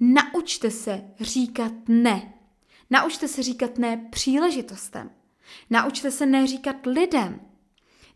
Naučte 0.00 0.70
se 0.70 1.04
říkat 1.20 1.72
ne. 1.88 2.34
Naučte 2.90 3.28
se 3.28 3.42
říkat 3.42 3.78
ne 3.78 4.08
příležitostem. 4.10 5.10
Naučte 5.70 6.10
se 6.10 6.26
neříkat 6.26 6.86
lidem. 6.86 7.40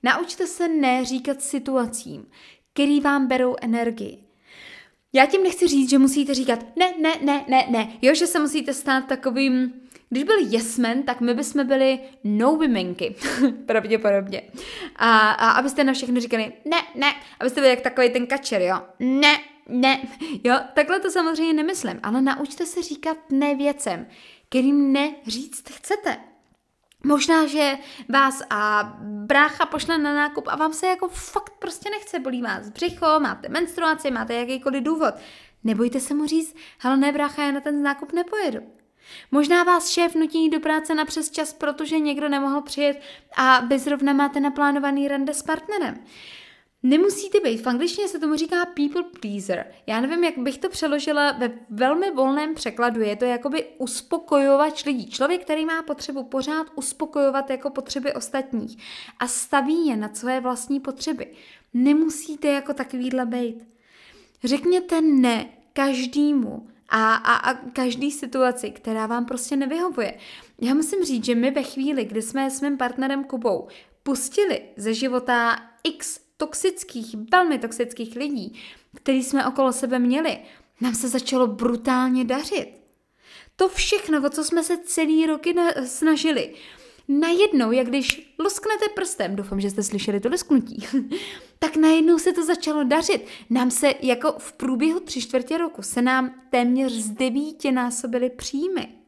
Naučte 0.03 0.47
se 0.47 0.69
neříkat 0.69 1.43
situacím, 1.43 2.27
který 2.73 3.01
vám 3.01 3.27
berou 3.27 3.57
energii. 3.61 4.25
Já 5.13 5.27
tím 5.27 5.43
nechci 5.43 5.69
říct, 5.69 5.91
že 5.91 5.99
musíte 5.99 6.35
říkat 6.35 6.77
ne, 6.77 6.93
ne, 7.01 7.13
ne, 7.21 7.45
ne, 7.49 7.67
ne. 7.71 7.93
Jo, 8.03 8.15
že 8.15 8.27
se 8.27 8.41
musíte 8.41 8.75
stát 8.75 9.07
takovým, 9.07 9.73
když 10.11 10.25
byl 10.25 10.37
jesmen, 10.41 11.03
tak 11.03 11.21
my 11.21 11.35
bychom 11.35 11.67
byli 11.67 11.99
no 12.25 12.51
womenky, 12.51 13.15
pravděpodobně. 13.67 14.43
A, 14.97 15.31
a 15.31 15.51
abyste 15.51 15.85
na 15.85 15.93
všechno 15.93 16.21
říkali 16.21 16.53
ne, 16.65 16.77
ne, 16.95 17.15
abyste 17.41 17.61
byli 17.61 17.71
jak 17.71 17.81
takový 17.81 18.11
ten 18.11 18.27
kačer, 18.27 18.63
jo. 18.63 18.77
Ne, 18.99 19.39
ne. 19.69 20.01
Jo, 20.45 20.57
takhle 20.75 21.01
to 21.01 21.11
samozřejmě 21.11 21.53
nemyslím, 21.53 22.01
ale 22.03 22.23
naučte 22.23 22.67
se 22.67 22.83
říkat 22.83 23.17
ne 23.31 23.55
věcem, 23.55 24.07
kterým 24.49 24.93
ne 24.93 25.15
říct 25.27 25.71
chcete. 25.71 26.30
Možná, 27.05 27.47
že 27.47 27.79
vás 28.09 28.43
a 28.51 28.93
brácha 29.03 29.67
pošle 29.67 29.99
na 29.99 30.15
nákup 30.15 30.49
a 30.49 30.57
vám 30.57 30.73
se 30.73 30.87
jako 30.87 31.09
fakt 31.09 31.53
prostě 31.59 31.91
nechce, 31.91 32.19
bolí 32.19 32.43
vás 32.43 32.69
břicho, 32.69 33.21
máte 33.21 33.49
menstruaci, 33.49 34.11
máte 34.11 34.35
jakýkoliv 34.35 34.83
důvod. 34.83 35.15
Nebojte 35.65 36.01
se 36.01 36.15
mu 36.15 36.27
říct, 36.27 36.57
hele 36.79 36.97
ne 36.97 37.13
brácha, 37.13 37.43
já 37.43 37.53
na 37.53 37.61
ten 37.61 37.83
nákup 37.83 38.13
nepojedu. 38.13 38.61
Možná 39.31 39.63
vás 39.63 39.89
šéf 39.89 40.15
nutí 40.15 40.51
do 40.51 40.61
práce 40.61 40.95
na 40.95 41.05
přes 41.05 41.31
čas, 41.31 41.53
protože 41.53 41.99
někdo 41.99 42.29
nemohl 42.29 42.61
přijet 42.61 43.01
a 43.37 43.61
vy 43.61 43.79
zrovna 43.79 44.13
máte 44.13 44.41
naplánovaný 44.41 45.09
rande 45.09 45.35
s 45.35 45.43
partnerem. 45.43 46.05
Nemusíte 46.83 47.41
být, 47.41 47.63
v 47.63 47.67
angličtině 47.67 48.09
se 48.09 48.19
tomu 48.19 48.37
říká 48.37 48.67
people 48.67 49.03
pleaser. 49.21 49.67
Já 49.87 50.01
nevím, 50.01 50.25
jak 50.25 50.39
bych 50.39 50.59
to 50.59 50.69
přeložila 50.69 51.33
ve 51.33 51.53
velmi 51.71 52.11
volném 52.11 52.55
překladu. 52.55 53.01
Je 53.01 53.17
to 53.17 53.25
jakoby 53.25 53.67
uspokojovač 53.79 54.85
lidí. 54.85 55.11
Člověk, 55.11 55.45
který 55.45 55.67
má 55.67 55.83
potřebu 55.83 56.25
pořád 56.25 56.67
uspokojovat 56.75 57.51
jako 57.51 57.71
potřeby 57.71 58.15
ostatních 58.15 58.79
a 59.19 59.27
staví 59.27 59.87
je 59.87 59.97
na 59.97 60.15
své 60.15 60.41
vlastní 60.41 60.81
potřeby. 60.81 61.27
Nemusíte 61.75 62.49
jako 62.49 62.75
takovýhle 62.75 63.27
být. 63.27 63.65
Řekněte 64.45 65.01
ne 65.01 65.47
každému 65.73 66.69
a, 66.89 67.15
a, 67.15 67.51
a 67.51 67.55
každý 67.55 68.11
situaci, 68.11 68.71
která 68.71 69.07
vám 69.07 69.25
prostě 69.25 69.57
nevyhovuje. 69.57 70.19
Já 70.61 70.75
musím 70.75 71.05
říct, 71.05 71.25
že 71.25 71.35
my 71.35 71.51
ve 71.51 71.63
chvíli, 71.63 72.05
kdy 72.05 72.23
jsme 72.23 72.51
s 72.51 72.61
mým 72.61 72.77
partnerem 72.77 73.25
Kubou 73.25 73.69
pustili 74.03 74.63
ze 74.77 74.95
života 74.95 75.57
x 75.85 76.30
toxických, 76.41 77.15
velmi 77.33 77.59
toxických 77.59 78.17
lidí, 78.17 78.61
který 78.95 79.23
jsme 79.23 79.47
okolo 79.47 79.73
sebe 79.73 79.99
měli, 79.99 80.39
nám 80.81 80.95
se 80.95 81.09
začalo 81.09 81.47
brutálně 81.47 82.25
dařit. 82.25 82.69
To 83.57 83.69
všechno, 83.69 84.27
o 84.27 84.31
co 84.31 84.45
jsme 84.45 84.65
se 84.65 84.79
celý 84.79 85.27
roky 85.27 85.55
snažili, 85.85 86.55
najednou, 87.09 87.73
jak 87.73 87.87
když 87.87 88.35
lusknete 88.39 88.89
prstem, 88.95 89.37
doufám, 89.37 89.61
že 89.61 89.71
jste 89.71 89.83
slyšeli 89.83 90.21
to 90.21 90.29
lusknutí, 90.29 90.87
tak 91.59 91.77
najednou 91.77 92.19
se 92.19 92.33
to 92.33 92.45
začalo 92.45 92.85
dařit. 92.85 93.27
Nám 93.51 93.71
se 93.71 93.95
jako 94.03 94.33
v 94.39 94.53
průběhu 94.53 95.01
tři 95.01 95.21
čtvrtě 95.21 95.59
roku 95.59 95.83
se 95.83 96.03
nám 96.03 96.35
téměř 96.51 96.93
z 96.93 97.11
devíti 97.11 97.73
násobily 97.73 98.31
příjmy. 98.31 99.00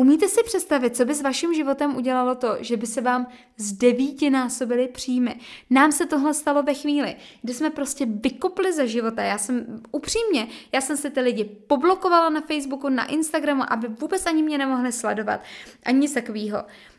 Umíte 0.00 0.28
si 0.28 0.42
představit, 0.42 0.96
co 0.96 1.04
by 1.04 1.14
s 1.14 1.22
vaším 1.22 1.54
životem 1.54 1.96
udělalo 1.96 2.34
to, 2.34 2.56
že 2.60 2.76
by 2.76 2.86
se 2.86 3.00
vám 3.00 3.26
z 3.56 3.72
devíti 3.72 4.30
násobily 4.30 4.88
příjmy? 4.88 5.40
Nám 5.70 5.92
se 5.92 6.06
tohle 6.06 6.34
stalo 6.34 6.62
ve 6.62 6.74
chvíli, 6.74 7.16
kdy 7.42 7.54
jsme 7.54 7.70
prostě 7.70 8.06
vykopli 8.06 8.72
ze 8.72 8.88
života. 8.88 9.22
Já 9.22 9.38
jsem 9.38 9.82
upřímně, 9.92 10.48
já 10.72 10.80
jsem 10.80 10.96
si 10.96 11.10
ty 11.10 11.20
lidi 11.20 11.44
poblokovala 11.44 12.28
na 12.28 12.40
Facebooku, 12.40 12.88
na 12.88 13.06
Instagramu, 13.06 13.62
aby 13.72 13.88
vůbec 13.88 14.26
ani 14.26 14.42
mě 14.42 14.58
nemohli 14.58 14.92
sledovat. 14.92 15.40
Ani 15.82 15.98
nic 15.98 16.14
takového. 16.14 16.58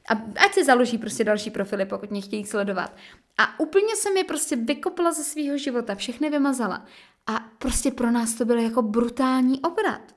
A 0.10 0.14
ať 0.46 0.54
si 0.54 0.64
založí 0.64 0.98
prostě 0.98 1.24
další 1.24 1.50
profily, 1.50 1.86
pokud 1.86 2.12
mě 2.12 2.22
chtějí 2.22 2.46
sledovat. 2.46 2.96
A 3.38 3.60
úplně 3.60 3.96
jsem 3.96 4.18
je 4.18 4.24
prostě 4.24 4.56
vykopla 4.56 5.12
ze 5.12 5.24
svého 5.24 5.58
života, 5.58 5.96
všechny 5.96 6.30
vymazala. 6.30 6.86
A 7.28 7.40
prostě 7.58 7.92
pro 7.92 8.12
nás 8.12 8.34
to 8.34 8.46
bylo 8.46 8.62
jako 8.62 8.82
brutální 8.82 9.62
obrat. 9.62 10.17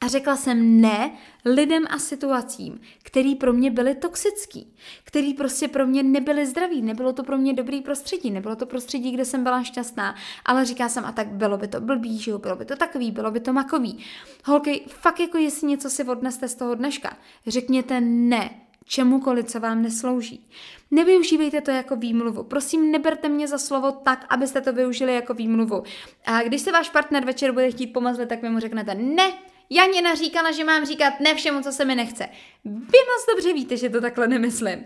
A 0.00 0.08
řekla 0.08 0.36
jsem 0.36 0.80
ne 0.80 1.12
lidem 1.44 1.84
a 1.90 1.98
situacím, 1.98 2.80
který 3.02 3.34
pro 3.34 3.52
mě 3.52 3.70
byly 3.70 3.94
toxický, 3.94 4.74
který 5.04 5.34
prostě 5.34 5.68
pro 5.68 5.86
mě 5.86 6.02
nebyly 6.02 6.46
zdraví, 6.46 6.82
nebylo 6.82 7.12
to 7.12 7.22
pro 7.22 7.38
mě 7.38 7.52
dobrý 7.52 7.80
prostředí, 7.80 8.30
nebylo 8.30 8.56
to 8.56 8.66
prostředí, 8.66 9.10
kde 9.10 9.24
jsem 9.24 9.42
byla 9.42 9.62
šťastná, 9.62 10.14
ale 10.44 10.64
říká 10.64 10.88
jsem, 10.88 11.04
a 11.04 11.12
tak 11.12 11.28
bylo 11.28 11.56
by 11.56 11.68
to 11.68 11.80
blbý, 11.80 12.18
že 12.18 12.30
jo, 12.30 12.38
bylo 12.38 12.56
by 12.56 12.64
to 12.64 12.76
takový, 12.76 13.10
bylo 13.10 13.30
by 13.30 13.40
to 13.40 13.52
makový. 13.52 13.98
Holky, 14.44 14.84
fakt 14.88 15.20
jako 15.20 15.38
jestli 15.38 15.68
něco 15.68 15.90
si 15.90 16.04
odneste 16.04 16.48
z 16.48 16.54
toho 16.54 16.74
dneška, 16.74 17.16
řekněte 17.46 18.00
ne, 18.00 18.50
čemukoliv, 18.86 19.46
co 19.46 19.60
vám 19.60 19.82
neslouží. 19.82 20.46
Nevyužívejte 20.90 21.60
to 21.60 21.70
jako 21.70 21.96
výmluvu. 21.96 22.42
Prosím, 22.42 22.92
neberte 22.92 23.28
mě 23.28 23.48
za 23.48 23.58
slovo 23.58 23.92
tak, 23.92 24.26
abyste 24.28 24.60
to 24.60 24.72
využili 24.72 25.14
jako 25.14 25.34
výmluvu. 25.34 25.82
A 26.24 26.42
když 26.42 26.60
se 26.60 26.72
váš 26.72 26.90
partner 26.90 27.24
večer 27.24 27.52
bude 27.52 27.70
chtít 27.70 27.86
pomazlet, 27.86 28.28
tak 28.28 28.42
vy 28.42 28.50
mu 28.50 28.60
řeknete 28.60 28.94
ne, 28.94 29.32
Janě 29.70 30.16
říkala, 30.16 30.52
že 30.52 30.64
mám 30.64 30.86
říkat 30.86 31.20
ne 31.20 31.34
všemu, 31.34 31.62
co 31.62 31.72
se 31.72 31.84
mi 31.84 31.94
nechce. 31.94 32.28
Vy 32.64 32.98
moc 33.08 33.26
dobře 33.34 33.52
víte, 33.52 33.76
že 33.76 33.88
to 33.88 34.00
takhle 34.00 34.28
nemyslím. 34.28 34.84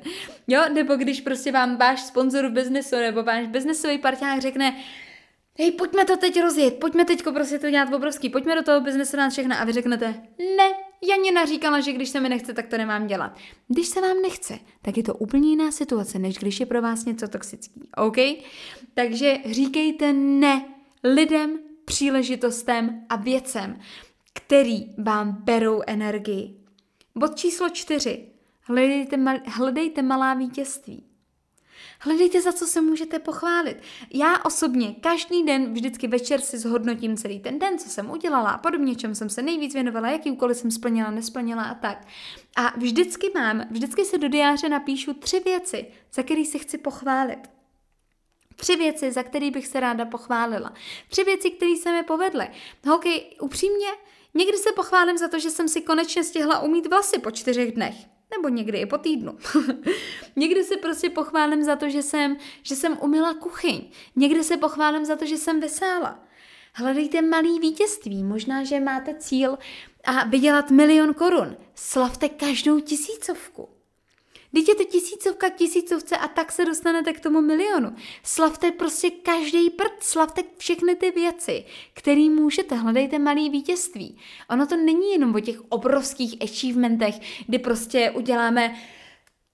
Jo, 0.48 0.62
nebo 0.72 0.96
když 0.96 1.20
prostě 1.20 1.52
vám 1.52 1.76
váš 1.76 2.00
sponzor 2.00 2.46
v 2.46 2.52
biznesu 2.52 2.96
nebo 2.96 3.22
váš 3.22 3.46
biznesový 3.46 3.98
parťák 3.98 4.40
řekne, 4.40 4.76
hej, 5.58 5.70
pojďme 5.70 6.04
to 6.04 6.16
teď 6.16 6.40
rozjet, 6.40 6.74
pojďme 6.74 7.04
teď 7.04 7.22
prostě 7.22 7.58
to 7.58 7.70
dělat 7.70 7.94
obrovský, 7.94 8.28
pojďme 8.28 8.54
do 8.54 8.62
toho 8.62 8.80
biznesu 8.80 9.16
na 9.16 9.30
všechno 9.30 9.56
a 9.60 9.64
vy 9.64 9.72
řeknete, 9.72 10.14
ne, 10.56 10.88
Janě 11.02 11.46
říkala, 11.46 11.80
že 11.80 11.92
když 11.92 12.08
se 12.08 12.20
mi 12.20 12.28
nechce, 12.28 12.54
tak 12.54 12.66
to 12.66 12.78
nemám 12.78 13.06
dělat. 13.06 13.36
Když 13.68 13.86
se 13.88 14.00
vám 14.00 14.22
nechce, 14.22 14.58
tak 14.82 14.96
je 14.96 15.02
to 15.02 15.14
úplně 15.14 15.50
jiná 15.50 15.72
situace, 15.72 16.18
než 16.18 16.38
když 16.38 16.60
je 16.60 16.66
pro 16.66 16.82
vás 16.82 17.04
něco 17.04 17.28
toxický, 17.28 17.88
OK? 17.96 18.16
Takže 18.94 19.36
říkejte 19.44 20.12
ne 20.12 20.64
lidem, 21.04 21.58
příležitostem 21.84 23.06
a 23.08 23.16
věcem 23.16 23.80
který 24.38 24.94
vám 24.98 25.32
berou 25.40 25.82
energii. 25.86 26.54
Bod 27.14 27.36
číslo 27.36 27.70
čtyři. 27.70 28.28
Hledejte, 28.62 29.16
mal, 29.16 29.36
hledejte 29.46 30.02
malá 30.02 30.34
vítězství. 30.34 31.04
Hledejte, 32.00 32.42
za 32.42 32.52
co 32.52 32.66
se 32.66 32.80
můžete 32.80 33.18
pochválit. 33.18 33.76
Já 34.14 34.38
osobně 34.44 34.94
každý 35.00 35.42
den, 35.42 35.72
vždycky 35.72 36.08
večer 36.08 36.40
si 36.40 36.58
zhodnotím 36.58 37.16
celý 37.16 37.40
ten 37.40 37.58
den, 37.58 37.78
co 37.78 37.88
jsem 37.88 38.10
udělala 38.10 38.50
a 38.50 38.58
podobně, 38.58 38.94
čem 38.94 39.14
jsem 39.14 39.30
se 39.30 39.42
nejvíc 39.42 39.74
věnovala, 39.74 40.10
jaký 40.10 40.30
úkoly 40.30 40.54
jsem 40.54 40.70
splnila, 40.70 41.10
nesplnila 41.10 41.62
a 41.62 41.74
tak. 41.74 42.06
A 42.56 42.78
vždycky 42.78 43.30
mám, 43.34 43.64
vždycky 43.70 44.04
se 44.04 44.18
do 44.18 44.28
diáře 44.28 44.68
napíšu 44.68 45.14
tři 45.14 45.40
věci, 45.40 45.86
za 46.12 46.22
které 46.22 46.44
si 46.44 46.58
chci 46.58 46.78
pochválit. 46.78 47.40
Tři 48.56 48.76
věci, 48.76 49.12
za 49.12 49.22
které 49.22 49.50
bych 49.50 49.66
se 49.66 49.80
ráda 49.80 50.04
pochválila. 50.04 50.72
Tři 51.08 51.24
věci, 51.24 51.50
které 51.50 51.76
se 51.76 51.92
mi 51.92 52.02
povedly. 52.02 52.48
Holky, 52.86 53.36
upřímně, 53.40 53.88
Někdy 54.34 54.58
se 54.58 54.72
pochválím 54.72 55.18
za 55.18 55.28
to, 55.28 55.38
že 55.38 55.50
jsem 55.50 55.68
si 55.68 55.80
konečně 55.80 56.24
stihla 56.24 56.58
umít 56.60 56.86
vlasy 56.86 57.18
po 57.18 57.30
čtyřech 57.30 57.72
dnech. 57.72 57.94
Nebo 58.36 58.48
někdy 58.48 58.78
i 58.78 58.86
po 58.86 58.98
týdnu. 58.98 59.38
někdy 60.36 60.64
se 60.64 60.76
prostě 60.76 61.10
pochválím 61.10 61.64
za 61.64 61.76
to, 61.76 61.88
že 61.88 62.02
jsem, 62.02 62.36
že 62.62 62.76
jsem 62.76 62.98
umila 63.00 63.34
kuchyň. 63.34 63.90
Někdy 64.16 64.44
se 64.44 64.56
pochválím 64.56 65.04
za 65.04 65.16
to, 65.16 65.26
že 65.26 65.36
jsem 65.36 65.60
vysála. 65.60 66.24
Hledejte 66.74 67.22
malý 67.22 67.60
vítězství. 67.60 68.24
Možná, 68.24 68.64
že 68.64 68.80
máte 68.80 69.14
cíl 69.14 69.58
a 70.04 70.24
vydělat 70.24 70.70
milion 70.70 71.14
korun. 71.14 71.56
Slavte 71.74 72.28
každou 72.28 72.80
tisícovku. 72.80 73.77
Teď 74.54 74.68
je 74.68 74.74
to 74.74 74.84
tisícovka 74.84 75.48
tisícovce 75.48 76.16
a 76.16 76.28
tak 76.28 76.52
se 76.52 76.64
dostanete 76.64 77.12
k 77.12 77.20
tomu 77.20 77.40
milionu. 77.40 77.96
Slavte 78.22 78.72
prostě 78.72 79.10
každý 79.10 79.70
prd, 79.70 79.92
slavte 80.00 80.42
všechny 80.56 80.94
ty 80.94 81.10
věci, 81.10 81.64
které 81.94 82.30
můžete, 82.30 82.74
hledejte 82.74 83.18
malý 83.18 83.50
vítězství. 83.50 84.18
Ono 84.50 84.66
to 84.66 84.76
není 84.76 85.12
jenom 85.12 85.34
o 85.34 85.40
těch 85.40 85.60
obrovských 85.68 86.42
achievementech, 86.42 87.44
kdy 87.46 87.58
prostě 87.58 88.10
uděláme 88.10 88.74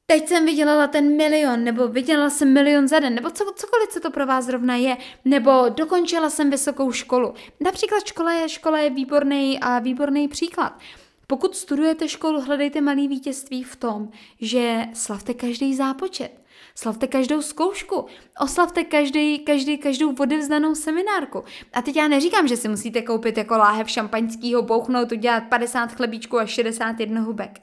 teď 0.07 0.29
jsem 0.29 0.47
vydělala 0.47 0.87
ten 0.87 1.17
milion, 1.17 1.65
nebo 1.65 1.89
vydělala 1.89 2.31
jsem 2.31 2.53
milion 2.53 2.89
za 2.89 2.99
den, 2.99 3.15
nebo 3.15 3.31
co, 3.31 3.45
cokoliv, 3.57 3.89
co 3.89 4.01
to 4.01 4.11
pro 4.11 4.27
vás 4.27 4.45
zrovna 4.45 4.77
je, 4.77 4.97
nebo 5.25 5.69
dokončila 5.69 6.31
jsem 6.31 6.51
vysokou 6.51 6.93
školu. 6.93 7.35
Například 7.61 8.07
škola 8.07 8.33
je, 8.33 8.49
škola 8.49 8.79
je 8.79 8.91
výborný 8.91 9.61
a 9.61 9.79
výborný 9.79 10.29
příklad. 10.29 10.79
Pokud 11.27 11.57
studujete 11.57 12.09
školu, 12.09 12.41
hledejte 12.41 12.81
malý 12.81 13.09
vítězství 13.09 13.63
v 13.63 13.77
tom, 13.77 14.09
že 14.41 14.87
slavte 14.95 15.35
každý 15.35 15.75
zápočet. 15.75 16.45
Slavte 16.75 17.07
každou 17.07 17.43
zkoušku, 17.43 18.07
oslavte 18.41 18.85
každý, 18.85 19.39
každý, 19.39 19.79
každou 19.79 20.15
odevzdanou 20.15 20.75
seminárku. 20.75 21.45
A 21.73 21.83
teď 21.83 21.97
já 21.97 22.09
neříkám, 22.09 22.49
že 22.49 22.57
si 22.57 22.69
musíte 22.69 23.03
koupit 23.03 23.39
jako 23.39 23.57
láhev 23.57 23.91
šampaňského, 23.91 24.63
bouchnout, 24.63 25.13
udělat 25.13 25.43
50 25.49 25.93
chlebíčků 25.93 26.39
a 26.39 26.47
61 26.47 27.21
hubek. 27.21 27.61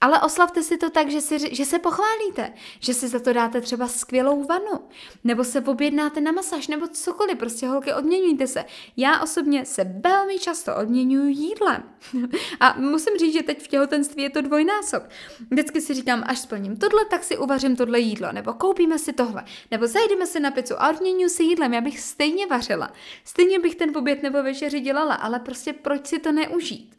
Ale 0.00 0.20
oslavte 0.20 0.62
si 0.62 0.76
to 0.76 0.90
tak, 0.90 1.10
že, 1.10 1.20
si, 1.20 1.56
že 1.56 1.64
se 1.64 1.78
pochválíte, 1.78 2.52
že 2.80 2.94
si 2.94 3.08
za 3.08 3.20
to 3.20 3.32
dáte 3.32 3.60
třeba 3.60 3.88
skvělou 3.88 4.44
vanu, 4.44 4.88
nebo 5.24 5.44
se 5.44 5.60
objednáte 5.60 6.20
na 6.20 6.32
masáž, 6.32 6.68
nebo 6.68 6.88
cokoliv, 6.88 7.38
prostě 7.38 7.68
holky, 7.68 7.92
odměňujte 7.92 8.46
se. 8.46 8.64
Já 8.96 9.22
osobně 9.22 9.64
se 9.64 9.84
velmi 9.84 10.38
často 10.38 10.76
odměňuji 10.76 11.34
jídlem. 11.34 11.82
A 12.60 12.74
musím 12.78 13.16
říct, 13.18 13.32
že 13.32 13.42
teď 13.42 13.62
v 13.62 13.68
těhotenství 13.68 14.22
je 14.22 14.30
to 14.30 14.40
dvojnásob. 14.40 15.02
Vždycky 15.50 15.80
si 15.80 15.94
říkám, 15.94 16.24
až 16.26 16.38
splním 16.38 16.76
tohle, 16.76 17.04
tak 17.04 17.24
si 17.24 17.38
uvařím 17.38 17.76
tohle 17.76 18.00
jídlo, 18.00 18.32
nebo 18.32 18.52
koupíme 18.52 18.98
si 18.98 19.12
tohle, 19.12 19.44
nebo 19.70 19.86
zajdeme 19.86 20.26
si 20.26 20.40
na 20.40 20.50
pizzu 20.50 20.82
a 20.82 20.90
odměňuji 20.90 21.28
si 21.28 21.42
jídlem. 21.42 21.74
Já 21.74 21.80
bych 21.80 22.00
stejně 22.00 22.46
vařila, 22.46 22.92
stejně 23.24 23.58
bych 23.58 23.74
ten 23.74 23.96
oběd 23.96 24.22
nebo 24.22 24.42
večeři 24.42 24.80
dělala, 24.80 25.14
ale 25.14 25.40
prostě 25.40 25.72
proč 25.72 26.06
si 26.06 26.18
to 26.18 26.32
neužít? 26.32 26.96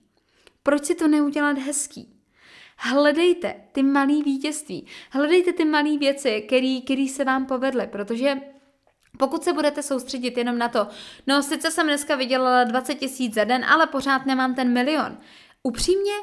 Proč 0.64 0.86
si 0.86 0.96
to 0.96 1.08
neudělat 1.08 1.58
hezký? 1.58 2.21
Hledejte 2.84 3.56
ty 3.72 3.84
malé 3.84 4.24
vítězství, 4.24 4.88
hledejte 5.10 5.54
ty 5.54 5.66
malé 5.66 5.98
věci, 5.98 6.42
které 6.86 7.08
se 7.10 7.24
vám 7.24 7.46
povedly, 7.46 7.88
protože 7.88 8.38
pokud 9.18 9.44
se 9.44 9.54
budete 9.54 9.84
soustředit 9.84 10.38
jenom 10.38 10.58
na 10.58 10.70
to, 10.70 10.88
no 11.28 11.44
sice 11.44 11.72
jsem 11.72 11.88
dneska 11.88 12.16
vydělala 12.16 12.64
20 12.64 12.96
tisíc 12.96 13.34
za 13.34 13.44
den, 13.44 13.66
ale 13.66 13.88
pořád 13.88 14.26
nemám 14.26 14.56
ten 14.56 14.74
milion. 14.74 15.18
Upřímně, 15.64 16.14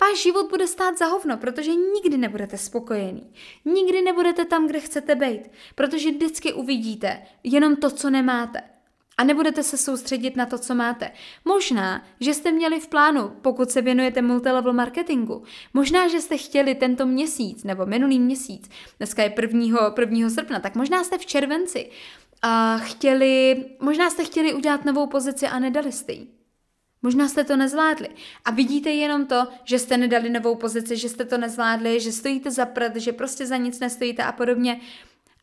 váš 0.00 0.22
život 0.22 0.50
bude 0.50 0.66
stát 0.66 0.98
za 0.98 1.06
hovno, 1.06 1.36
protože 1.36 1.74
nikdy 1.74 2.16
nebudete 2.16 2.58
spokojený. 2.58 3.32
Nikdy 3.64 4.02
nebudete 4.02 4.44
tam, 4.44 4.66
kde 4.66 4.80
chcete 4.80 5.14
být, 5.14 5.40
protože 5.74 6.10
vždycky 6.10 6.52
uvidíte 6.52 7.22
jenom 7.44 7.76
to, 7.76 7.90
co 7.90 8.10
nemáte 8.10 8.60
a 9.18 9.24
nebudete 9.24 9.62
se 9.62 9.76
soustředit 9.76 10.36
na 10.36 10.46
to, 10.46 10.58
co 10.58 10.74
máte. 10.74 11.10
Možná, 11.44 12.04
že 12.20 12.34
jste 12.34 12.52
měli 12.52 12.80
v 12.80 12.88
plánu, 12.88 13.32
pokud 13.42 13.70
se 13.70 13.82
věnujete 13.82 14.22
multilevel 14.22 14.72
marketingu, 14.72 15.42
možná, 15.74 16.08
že 16.08 16.20
jste 16.20 16.36
chtěli 16.36 16.74
tento 16.74 17.06
měsíc 17.06 17.64
nebo 17.64 17.86
minulý 17.86 18.18
měsíc, 18.18 18.70
dneska 18.98 19.22
je 19.22 19.34
1. 19.40 19.94
1. 20.00 20.30
srpna, 20.30 20.60
tak 20.60 20.74
možná 20.74 21.04
jste 21.04 21.18
v 21.18 21.26
červenci 21.26 21.90
a 22.42 22.78
chtěli, 22.78 23.64
možná 23.80 24.10
jste 24.10 24.24
chtěli 24.24 24.54
udělat 24.54 24.84
novou 24.84 25.06
pozici 25.06 25.46
a 25.46 25.58
nedali 25.58 25.92
jste 25.92 26.12
ji. 26.12 26.26
Možná 27.02 27.28
jste 27.28 27.44
to 27.44 27.56
nezvládli. 27.56 28.08
A 28.44 28.50
vidíte 28.50 28.90
jenom 28.90 29.26
to, 29.26 29.48
že 29.64 29.78
jste 29.78 29.96
nedali 29.96 30.30
novou 30.30 30.54
pozici, 30.54 30.96
že 30.96 31.08
jste 31.08 31.24
to 31.24 31.38
nezvládli, 31.38 32.00
že 32.00 32.12
stojíte 32.12 32.50
za 32.50 32.66
prd, 32.66 32.96
že 32.96 33.12
prostě 33.12 33.46
za 33.46 33.56
nic 33.56 33.80
nestojíte 33.80 34.22
a 34.22 34.32
podobně. 34.32 34.80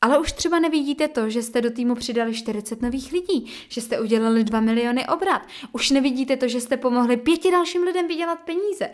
Ale 0.06 0.18
už 0.18 0.32
třeba 0.32 0.60
nevidíte 0.60 1.08
to, 1.08 1.30
že 1.30 1.44
jste 1.44 1.62
do 1.62 1.72
týmu 1.72 1.96
přidali 1.96 2.34
40 2.34 2.82
nových 2.82 3.12
lidí, 3.12 3.52
že 3.70 3.82
jste 3.82 4.00
udělali 4.00 4.44
2 4.44 4.60
miliony 4.60 5.08
obrat. 5.08 5.41
Už 5.72 5.91
nevidíte 5.91 6.38
to, 6.38 6.48
že 6.48 6.62
jste 6.62 6.78
pomohli 6.78 7.18
pěti 7.18 7.52
dalším 7.52 7.84
lidem 7.84 8.08
vydělat 8.08 8.39
peníze. 8.39 8.89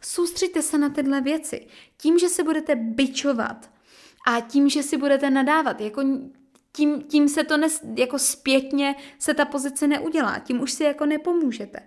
Soustřeďte 0.00 0.62
se 0.62 0.78
na 0.78 0.88
tyhle 0.88 1.20
věci. 1.20 1.66
Tím, 1.96 2.18
že 2.18 2.28
se 2.28 2.44
budete 2.44 2.76
bičovat 2.76 3.70
a 4.26 4.40
tím, 4.40 4.68
že 4.68 4.82
si 4.82 4.96
budete 4.96 5.30
nadávat, 5.30 5.80
jako 5.80 6.02
tím, 6.72 7.02
tím 7.02 7.28
se 7.28 7.44
to 7.44 7.56
nes, 7.56 7.80
jako 7.96 8.18
zpětně 8.18 8.94
se 9.18 9.34
ta 9.34 9.44
pozice 9.44 9.86
neudělá, 9.86 10.38
tím 10.38 10.60
už 10.60 10.72
si 10.72 10.84
jako 10.84 11.06
nepomůžete. 11.06 11.78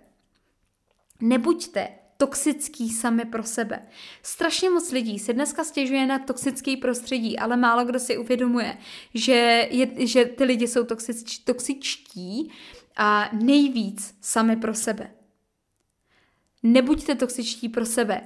Nebuďte 1.20 1.88
toxický 2.20 2.90
sami 2.90 3.24
pro 3.24 3.42
sebe. 3.42 3.86
Strašně 4.22 4.70
moc 4.70 4.92
lidí 4.92 5.18
se 5.18 5.32
dneska 5.32 5.64
stěžuje 5.64 6.06
na 6.06 6.18
toxický 6.18 6.76
prostředí, 6.76 7.38
ale 7.38 7.56
málo 7.56 7.84
kdo 7.84 7.98
si 7.98 8.18
uvědomuje, 8.18 8.78
že, 9.14 9.68
je, 9.70 10.06
že 10.06 10.24
ty 10.24 10.44
lidi 10.44 10.68
jsou 10.68 10.84
toxič, 10.84 11.38
toxičtí 11.38 12.52
a 12.96 13.30
nejvíc 13.32 14.14
sami 14.20 14.56
pro 14.56 14.74
sebe. 14.74 15.10
Nebuďte 16.62 17.14
toxičtí 17.14 17.68
pro 17.68 17.86
sebe. 17.86 18.20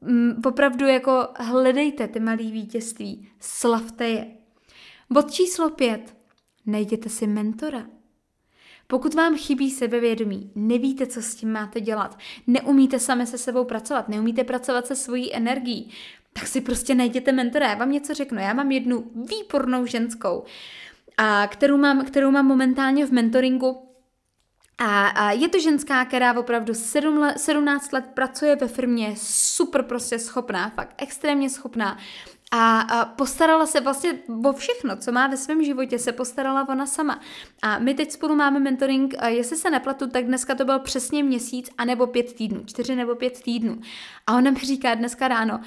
Mm, 0.00 0.42
opravdu 0.44 0.86
jako 0.86 1.28
hledejte 1.36 2.08
ty 2.08 2.20
malé 2.20 2.36
vítězství, 2.36 3.28
slavte 3.40 4.08
je. 4.08 4.30
Bod 5.10 5.30
číslo 5.30 5.70
pět. 5.70 6.16
Najděte 6.66 7.08
si 7.08 7.26
mentora. 7.26 7.86
Pokud 8.90 9.14
vám 9.14 9.36
chybí 9.36 9.70
sebevědomí, 9.70 10.50
nevíte, 10.54 11.06
co 11.06 11.22
s 11.22 11.34
tím 11.34 11.52
máte 11.52 11.80
dělat, 11.80 12.18
neumíte 12.46 12.98
sami 12.98 13.26
se 13.26 13.38
sebou 13.38 13.64
pracovat, 13.64 14.08
neumíte 14.08 14.44
pracovat 14.44 14.86
se 14.86 14.96
svojí 14.96 15.34
energií, 15.34 15.90
tak 16.32 16.46
si 16.46 16.60
prostě 16.60 16.94
najděte 16.94 17.32
mentora. 17.32 17.68
Já 17.68 17.74
vám 17.74 17.92
něco 17.92 18.14
řeknu. 18.14 18.38
Já 18.38 18.52
mám 18.52 18.70
jednu 18.70 19.10
výbornou 19.14 19.86
ženskou, 19.86 20.44
a 21.16 21.46
kterou, 21.46 21.76
mám, 21.76 22.04
kterou 22.04 22.30
mám 22.30 22.46
momentálně 22.46 23.06
v 23.06 23.12
mentoringu. 23.12 23.88
A, 24.78 25.06
a 25.06 25.32
je 25.32 25.48
to 25.48 25.60
ženská, 25.60 26.04
která 26.04 26.38
opravdu 26.38 26.74
7 26.74 27.18
let, 27.18 27.40
17 27.40 27.92
let 27.92 28.04
pracuje 28.14 28.56
ve 28.56 28.68
firmě, 28.68 29.14
super 29.16 29.82
prostě 29.82 30.18
schopná, 30.18 30.70
fakt 30.70 30.94
extrémně 30.98 31.50
schopná 31.50 31.98
a, 32.50 33.04
postarala 33.04 33.66
se 33.66 33.80
vlastně 33.80 34.18
o 34.44 34.52
všechno, 34.52 34.96
co 34.96 35.12
má 35.12 35.26
ve 35.26 35.36
svém 35.36 35.64
životě, 35.64 35.98
se 35.98 36.12
postarala 36.12 36.68
ona 36.68 36.86
sama. 36.86 37.20
A 37.62 37.78
my 37.78 37.94
teď 37.94 38.10
spolu 38.10 38.34
máme 38.34 38.60
mentoring, 38.60 39.14
jestli 39.26 39.56
se 39.56 39.70
neplatu, 39.70 40.10
tak 40.10 40.24
dneska 40.24 40.54
to 40.54 40.64
byl 40.64 40.78
přesně 40.78 41.22
měsíc, 41.22 41.70
anebo 41.78 42.06
pět 42.06 42.32
týdnů, 42.32 42.64
čtyři 42.64 42.96
nebo 42.96 43.14
pět 43.14 43.42
týdnů. 43.42 43.80
A 44.26 44.36
ona 44.36 44.50
mi 44.50 44.58
říká 44.58 44.94
dneska 44.94 45.28
ráno, 45.28 45.60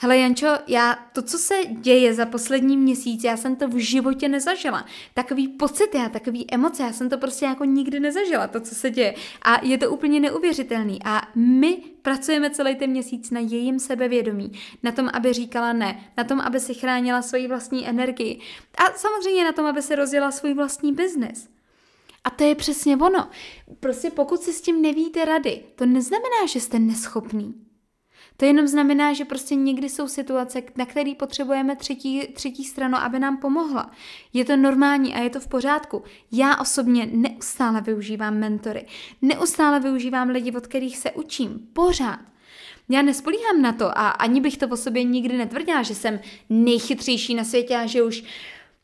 Hele 0.00 0.18
Jančo, 0.18 0.46
já 0.66 0.98
to, 1.12 1.22
co 1.22 1.38
se 1.38 1.54
děje 1.70 2.14
za 2.14 2.26
poslední 2.26 2.76
měsíc, 2.76 3.24
já 3.24 3.36
jsem 3.36 3.56
to 3.56 3.68
v 3.68 3.76
životě 3.76 4.28
nezažila. 4.28 4.84
Takový 5.14 5.48
pocit, 5.48 5.94
já 5.94 6.08
takový 6.08 6.54
emoce, 6.54 6.82
já 6.82 6.92
jsem 6.92 7.08
to 7.08 7.18
prostě 7.18 7.44
jako 7.44 7.64
nikdy 7.64 8.00
nezažila, 8.00 8.46
to, 8.46 8.60
co 8.60 8.74
se 8.74 8.90
děje. 8.90 9.14
A 9.42 9.64
je 9.64 9.78
to 9.78 9.90
úplně 9.90 10.20
neuvěřitelný. 10.20 10.98
A 11.04 11.22
my 11.34 11.76
pracujeme 12.02 12.50
celý 12.50 12.76
ten 12.76 12.90
měsíc 12.90 13.30
na 13.30 13.40
jejím 13.40 13.78
sebevědomí, 13.78 14.52
na 14.82 14.92
tom, 14.92 15.10
aby 15.12 15.32
říkala 15.32 15.72
ne, 15.72 16.00
na 16.16 16.24
tom, 16.24 16.40
aby 16.40 16.60
si 16.60 16.74
chránila 16.74 17.22
svoji 17.22 17.48
vlastní 17.48 17.88
energii 17.88 18.40
a 18.78 18.98
samozřejmě 18.98 19.44
na 19.44 19.52
tom, 19.52 19.66
aby 19.66 19.82
se 19.82 19.96
rozjela 19.96 20.30
svůj 20.30 20.54
vlastní 20.54 20.92
biznis. 20.92 21.48
A 22.24 22.30
to 22.30 22.44
je 22.44 22.54
přesně 22.54 22.96
ono. 22.96 23.28
Prostě 23.80 24.10
pokud 24.10 24.40
si 24.40 24.52
s 24.52 24.60
tím 24.60 24.82
nevíte 24.82 25.24
rady, 25.24 25.62
to 25.74 25.86
neznamená, 25.86 26.46
že 26.48 26.60
jste 26.60 26.78
neschopný. 26.78 27.67
To 28.40 28.44
jenom 28.44 28.66
znamená, 28.66 29.12
že 29.12 29.24
prostě 29.24 29.54
někdy 29.54 29.88
jsou 29.88 30.08
situace, 30.08 30.62
na 30.76 30.86
které 30.86 31.14
potřebujeme 31.18 31.76
třetí, 31.76 32.26
třetí 32.32 32.64
stranu, 32.64 32.96
aby 32.96 33.18
nám 33.18 33.36
pomohla. 33.36 33.90
Je 34.32 34.44
to 34.44 34.56
normální 34.56 35.14
a 35.14 35.18
je 35.18 35.30
to 35.30 35.40
v 35.40 35.48
pořádku. 35.48 36.02
Já 36.32 36.56
osobně 36.56 37.08
neustále 37.12 37.80
využívám 37.80 38.38
mentory. 38.38 38.86
Neustále 39.22 39.80
využívám 39.80 40.28
lidi, 40.28 40.52
od 40.52 40.66
kterých 40.66 40.98
se 40.98 41.10
učím. 41.10 41.68
Pořád. 41.72 42.18
Já 42.88 43.02
nespolíhám 43.02 43.62
na 43.62 43.72
to 43.72 43.98
a 43.98 44.08
ani 44.08 44.40
bych 44.40 44.56
to 44.56 44.68
o 44.68 44.76
sobě 44.76 45.04
nikdy 45.04 45.36
netvrdila, 45.36 45.82
že 45.82 45.94
jsem 45.94 46.20
nejchytřejší 46.50 47.34
na 47.34 47.44
světě 47.44 47.76
a 47.76 47.86
že 47.86 48.02
už 48.02 48.24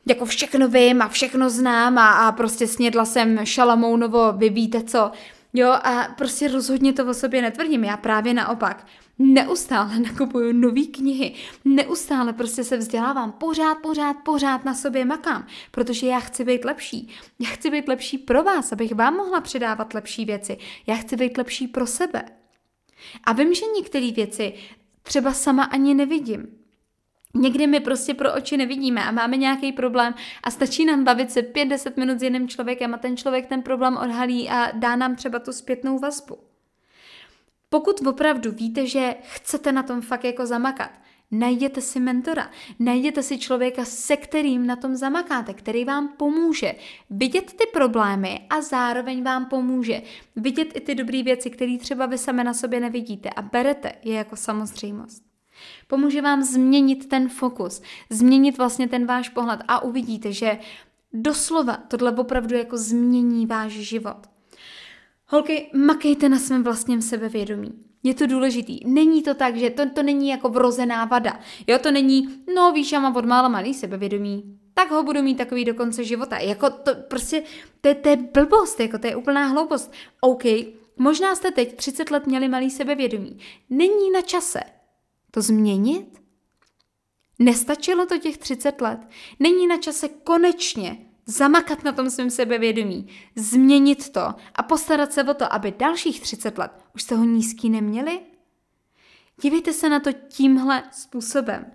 jako 0.07 0.25
všechno 0.25 0.69
vím 0.69 1.03
a 1.03 1.09
všechno 1.09 1.51
znám 1.51 1.99
a, 1.99 2.11
a 2.11 2.33
prostě 2.33 2.67
snědla 2.67 3.05
jsem 3.05 3.47
šalamounovo, 3.47 4.33
vy 4.33 4.49
víte 4.49 4.83
co. 4.83 5.11
Jo, 5.53 5.69
a 5.71 6.09
prostě 6.19 6.49
rozhodně 6.49 6.93
to 6.93 7.07
o 7.07 7.15
sobě 7.15 7.43
netvrdím, 7.43 7.85
já 7.85 7.97
právě 7.97 8.35
naopak. 8.35 8.87
Neustále 9.19 9.99
nakupuju 9.99 10.53
nové 10.53 10.83
knihy, 10.83 11.35
neustále 11.65 12.33
prostě 12.33 12.65
se 12.65 12.77
vzdělávám, 12.77 13.33
pořád, 13.33 13.75
pořád, 13.75 14.17
pořád 14.25 14.65
na 14.65 14.75
sobě 14.75 15.05
makám, 15.05 15.47
protože 15.71 16.07
já 16.07 16.21
chci 16.21 16.45
být 16.45 16.65
lepší. 16.65 17.09
Já 17.39 17.49
chci 17.51 17.71
být 17.71 17.89
lepší 17.89 18.19
pro 18.19 18.43
vás, 18.43 18.73
abych 18.73 18.95
vám 18.95 19.15
mohla 19.15 19.41
předávat 19.41 19.95
lepší 19.95 20.25
věci. 20.25 20.59
Já 20.87 20.95
chci 20.95 21.17
být 21.17 21.39
lepší 21.39 21.69
pro 21.69 21.87
sebe. 21.87 22.25
A 23.25 23.33
vím, 23.33 23.55
že 23.55 23.67
některé 23.77 24.11
věci 24.11 24.55
třeba 25.03 25.33
sama 25.33 25.65
ani 25.65 25.95
nevidím. 25.95 26.47
Někdy 27.35 27.67
my 27.67 27.81
prostě 27.81 28.15
pro 28.15 28.35
oči 28.35 28.57
nevidíme 28.57 29.05
a 29.05 29.11
máme 29.11 29.37
nějaký 29.37 29.73
problém 29.73 30.15
a 30.43 30.51
stačí 30.51 30.85
nám 30.85 31.05
bavit 31.05 31.31
se 31.31 31.43
5-10 31.43 31.93
minut 31.97 32.21
s 32.21 32.23
jiným 32.23 32.49
člověkem 32.49 32.95
a 32.95 32.99
ten 32.99 33.17
člověk 33.17 33.47
ten 33.47 33.63
problém 33.63 33.97
odhalí 33.97 34.49
a 34.49 34.71
dá 34.71 34.97
nám 34.97 35.17
třeba 35.17 35.39
tu 35.39 35.53
zpětnou 35.53 35.99
vazbu. 35.99 36.54
Pokud 37.75 38.07
opravdu 38.07 38.53
víte, 38.53 38.87
že 38.87 39.15
chcete 39.23 39.73
na 39.73 39.83
tom 39.83 40.01
fakt 40.01 40.25
jako 40.25 40.47
zamakat, 40.47 40.91
najděte 41.31 41.81
si 41.81 42.01
mentora, 42.01 42.51
najděte 42.79 43.23
si 43.23 43.39
člověka, 43.39 43.85
se 43.85 44.17
kterým 44.17 44.67
na 44.67 44.77
tom 44.77 44.97
zamakáte, 44.97 45.55
který 45.55 45.85
vám 45.85 46.09
pomůže 46.17 46.75
vidět 47.11 47.45
ty 47.45 47.65
problémy 47.73 48.47
a 48.51 48.61
zároveň 48.61 49.23
vám 49.23 49.47
pomůže 49.47 50.03
vidět 50.37 50.69
i 50.77 50.81
ty 50.81 50.95
dobré 50.95 51.23
věci, 51.23 51.51
které 51.51 51.79
třeba 51.79 52.07
vy 52.07 52.19
sami 52.19 52.45
na 52.45 52.55
sobě 52.55 52.81
nevidíte 52.81 53.31
a 53.31 53.43
berete 53.43 53.93
je 54.03 54.15
jako 54.15 54.37
samozřejmost. 54.37 55.23
Pomůže 55.87 56.23
vám 56.23 56.43
změnit 56.43 57.09
ten 57.09 57.29
fokus, 57.29 57.83
změnit 58.11 58.59
vlastně 58.59 58.89
ten 58.89 59.07
váš 59.07 59.29
pohled 59.29 59.61
a 59.69 59.83
uvidíte, 59.83 60.33
že 60.33 60.59
doslova 61.13 61.77
tohle 61.77 62.13
opravdu 62.13 62.57
jako 62.57 62.77
změní 62.77 63.47
váš 63.47 63.73
život. 63.73 64.34
Holky, 65.35 65.71
makejte 65.75 66.29
na 66.29 66.39
svém 66.39 66.63
vlastním 66.63 67.03
sebevědomí. 67.03 67.73
Je 68.03 68.15
to 68.15 68.27
důležitý. 68.27 68.81
Není 68.87 69.23
to 69.23 69.35
tak, 69.35 69.57
že 69.57 69.71
to, 69.71 69.91
to 69.91 70.03
není 70.03 70.29
jako 70.29 70.49
vrozená 70.49 71.05
vada. 71.05 71.41
Jo, 71.67 71.79
to 71.79 71.91
není, 71.91 72.29
no 72.55 72.73
víš, 72.73 72.93
já 72.93 73.01
mám 73.01 73.17
od 73.17 73.25
mála 73.25 73.49
malý 73.49 73.75
sebevědomí, 73.75 74.59
tak 74.75 74.91
ho 74.91 75.03
budu 75.03 75.23
mít 75.23 75.35
takový 75.35 75.65
do 75.65 75.75
konce 75.75 76.05
života. 76.05 76.39
Jako 76.39 76.71
to 76.71 76.95
prostě, 76.95 77.43
to, 77.81 77.89
je, 77.89 77.95
to 77.95 78.09
je 78.09 78.17
blbost, 78.17 78.81
jako 78.81 78.99
to 78.99 79.07
je 79.07 79.17
úplná 79.17 79.47
hloupost. 79.47 79.93
OK, 80.21 80.43
možná 80.97 81.35
jste 81.35 81.51
teď 81.51 81.77
30 81.77 82.11
let 82.11 82.27
měli 82.27 82.49
malý 82.49 82.71
sebevědomí. 82.71 83.39
Není 83.71 84.11
na 84.11 84.23
čase 84.23 84.61
to 85.31 85.43
změnit? 85.43 86.21
Nestačilo 87.39 88.07
to 88.07 88.19
těch 88.19 88.39
30 88.39 88.81
let? 88.81 89.01
Není 89.41 89.67
na 89.67 89.77
čase 89.77 90.09
konečně 90.09 90.99
zamakat 91.27 91.85
na 91.85 91.93
tom 91.93 92.11
svém 92.11 92.31
sebevědomí, 92.31 93.09
změnit 93.37 94.13
to 94.13 94.35
a 94.55 94.63
postarat 94.63 95.13
se 95.13 95.25
o 95.25 95.35
to, 95.35 95.53
aby 95.53 95.75
dalších 95.79 96.21
30 96.21 96.59
let 96.59 96.73
už 96.95 97.03
se 97.03 97.17
ho 97.17 97.25
nízký 97.25 97.71
neměli? 97.71 98.21
Dívejte 99.43 99.73
se 99.73 99.89
na 99.89 100.01
to 100.01 100.13
tímhle 100.13 100.83
způsobem. 100.93 101.67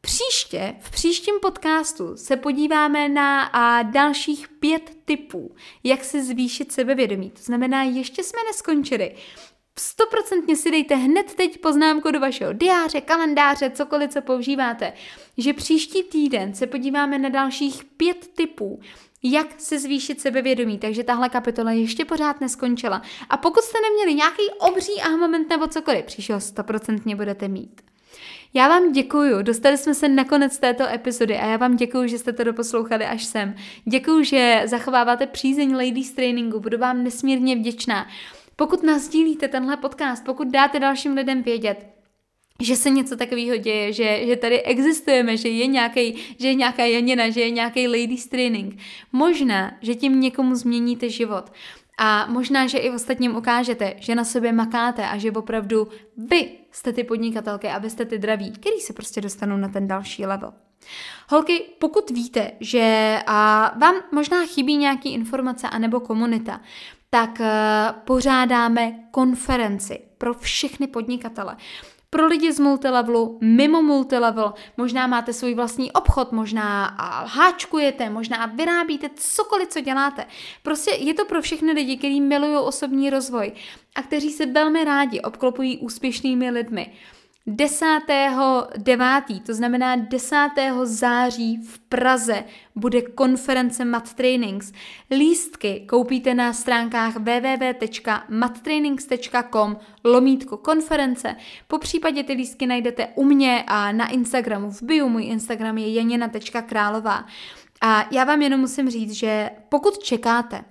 Příště, 0.00 0.76
v 0.80 0.90
příštím 0.90 1.34
podcastu 1.42 2.16
se 2.16 2.36
podíváme 2.36 3.08
na 3.08 3.42
a, 3.42 3.82
dalších 3.82 4.48
pět 4.48 4.96
typů, 5.04 5.54
jak 5.84 6.04
se 6.04 6.24
zvýšit 6.24 6.72
sebevědomí. 6.72 7.30
To 7.30 7.42
znamená, 7.42 7.82
ještě 7.82 8.24
jsme 8.24 8.38
neskončili. 8.50 9.16
Stoprocentně 9.78 10.56
si 10.56 10.70
dejte 10.70 10.94
hned 10.94 11.34
teď 11.34 11.58
poznámku 11.60 12.10
do 12.10 12.20
vašeho 12.20 12.52
diáře, 12.52 13.00
kalendáře, 13.00 13.70
cokoliv, 13.70 14.10
co 14.10 14.22
používáte, 14.22 14.92
že 15.38 15.52
příští 15.52 16.02
týden 16.02 16.54
se 16.54 16.66
podíváme 16.66 17.18
na 17.18 17.28
dalších 17.28 17.84
pět 17.84 18.28
typů, 18.34 18.80
jak 19.22 19.46
se 19.58 19.78
zvýšit 19.78 20.20
sebevědomí, 20.20 20.78
takže 20.78 21.04
tahle 21.04 21.28
kapitola 21.28 21.72
ještě 21.72 22.04
pořád 22.04 22.40
neskončila. 22.40 23.02
A 23.30 23.36
pokud 23.36 23.64
jste 23.64 23.78
neměli 23.90 24.14
nějaký 24.14 24.42
obří 24.58 25.00
aha 25.00 25.16
moment 25.16 25.48
nebo 25.48 25.66
cokoliv, 25.66 26.04
příštího 26.04 26.40
stoprocentně 26.40 27.16
budete 27.16 27.48
mít. 27.48 27.80
Já 28.54 28.68
vám 28.68 28.92
děkuju, 28.92 29.42
dostali 29.42 29.78
jsme 29.78 29.94
se 29.94 30.08
na 30.08 30.24
konec 30.24 30.58
této 30.58 30.88
epizody 30.88 31.36
a 31.36 31.46
já 31.46 31.56
vám 31.56 31.76
děkuju, 31.76 32.06
že 32.06 32.18
jste 32.18 32.32
to 32.32 32.44
doposlouchali 32.44 33.04
až 33.04 33.24
sem. 33.24 33.54
Děkuju, 33.84 34.22
že 34.22 34.62
zachováváte 34.64 35.26
přízeň 35.26 35.74
Ladies 35.74 36.12
Trainingu, 36.12 36.60
budu 36.60 36.78
vám 36.78 37.04
nesmírně 37.04 37.56
vděčná. 37.56 38.06
Pokud 38.60 38.82
nazdílíte 38.82 39.48
tenhle 39.48 39.76
podcast, 39.76 40.24
pokud 40.24 40.48
dáte 40.48 40.80
dalším 40.80 41.12
lidem 41.12 41.42
vědět, 41.42 41.86
že 42.62 42.76
se 42.76 42.90
něco 42.90 43.16
takového 43.16 43.56
děje, 43.56 43.92
že, 43.92 44.26
že 44.26 44.36
tady 44.36 44.62
existujeme, 44.62 45.36
že 45.36 45.48
je, 45.48 45.66
nějaký, 45.66 46.14
že 46.38 46.48
je 46.48 46.54
nějaká 46.54 46.84
Janina, 46.84 47.30
že 47.30 47.40
je 47.40 47.50
nějaký 47.50 47.88
ladies 47.88 48.26
training. 48.26 48.80
Možná, 49.12 49.72
že 49.80 49.94
tím 49.94 50.20
někomu 50.20 50.54
změníte 50.54 51.08
život. 51.08 51.52
A 51.98 52.26
možná, 52.26 52.66
že 52.66 52.78
i 52.78 52.90
ostatním 52.90 53.36
ukážete, 53.36 53.94
že 53.98 54.14
na 54.14 54.24
sobě 54.24 54.52
makáte 54.52 55.08
a 55.08 55.18
že 55.18 55.32
opravdu 55.32 55.88
vy 56.16 56.50
jste 56.70 56.92
ty 56.92 57.04
podnikatelky 57.04 57.66
a 57.66 57.78
vy 57.78 57.90
jste 57.90 58.04
ty 58.04 58.18
draví, 58.18 58.52
který 58.52 58.80
se 58.80 58.92
prostě 58.92 59.20
dostanou 59.20 59.56
na 59.56 59.68
ten 59.68 59.88
další 59.88 60.26
level. 60.26 60.52
Holky, 61.28 61.62
pokud 61.78 62.10
víte, 62.10 62.52
že 62.60 63.18
a 63.26 63.72
vám 63.78 63.94
možná 64.12 64.46
chybí 64.46 64.76
nějaký 64.76 65.12
informace 65.12 65.68
anebo 65.68 66.00
komunita, 66.00 66.60
tak 67.10 67.40
uh, 67.40 67.46
pořádáme 68.04 68.92
konferenci 69.10 70.00
pro 70.18 70.34
všechny 70.34 70.86
podnikatele. 70.86 71.56
Pro 72.10 72.26
lidi 72.26 72.52
z 72.52 72.60
multilevelu, 72.60 73.38
mimo 73.42 73.82
multilevel, 73.82 74.54
možná 74.76 75.06
máte 75.06 75.32
svůj 75.32 75.54
vlastní 75.54 75.92
obchod, 75.92 76.32
možná 76.32 76.84
háčkujete, 77.26 78.10
možná 78.10 78.46
vyrábíte 78.46 79.10
cokoliv, 79.14 79.68
co 79.68 79.80
děláte. 79.80 80.26
Prostě 80.62 80.90
je 80.90 81.14
to 81.14 81.24
pro 81.24 81.42
všechny 81.42 81.72
lidi, 81.72 81.96
kteří 81.96 82.20
milují 82.20 82.56
osobní 82.56 83.10
rozvoj 83.10 83.52
a 83.94 84.02
kteří 84.02 84.30
se 84.30 84.46
velmi 84.46 84.84
rádi 84.84 85.20
obklopují 85.20 85.78
úspěšnými 85.78 86.50
lidmi. 86.50 86.92
10.9., 87.48 89.42
to 89.42 89.54
znamená 89.54 89.96
10. 89.96 90.36
září 90.84 91.56
v 91.56 91.78
Praze, 91.78 92.44
bude 92.74 93.02
konference 93.02 93.84
Mat 93.84 94.14
Trainings. 94.14 94.72
Lístky 95.10 95.86
koupíte 95.88 96.34
na 96.34 96.52
stránkách 96.52 97.16
www.mattrainings.com 97.16 99.76
lomítko 100.04 100.56
konference. 100.56 101.36
Po 101.68 101.78
případě 101.78 102.24
ty 102.24 102.32
lístky 102.32 102.66
najdete 102.66 103.08
u 103.14 103.24
mě 103.24 103.64
a 103.66 103.92
na 103.92 104.08
Instagramu. 104.08 104.70
V 104.70 104.82
bio 104.82 105.08
můj 105.08 105.24
Instagram 105.24 105.78
je 105.78 105.94
janina.králová. 105.94 107.26
A 107.80 108.08
já 108.10 108.24
vám 108.24 108.42
jenom 108.42 108.60
musím 108.60 108.90
říct, 108.90 109.12
že 109.12 109.50
pokud 109.68 109.98
čekáte 109.98 110.64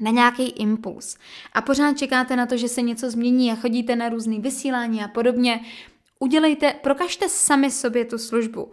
na 0.00 0.10
nějaký 0.10 0.48
impuls 0.48 1.16
a 1.52 1.60
pořád 1.60 1.98
čekáte 1.98 2.36
na 2.36 2.46
to, 2.46 2.56
že 2.56 2.68
se 2.68 2.82
něco 2.82 3.10
změní 3.10 3.52
a 3.52 3.54
chodíte 3.54 3.96
na 3.96 4.08
různé 4.08 4.38
vysílání 4.38 5.04
a 5.04 5.08
podobně, 5.08 5.60
udělejte, 6.18 6.74
prokažte 6.82 7.28
sami 7.28 7.70
sobě 7.70 8.04
tu 8.04 8.18
službu 8.18 8.72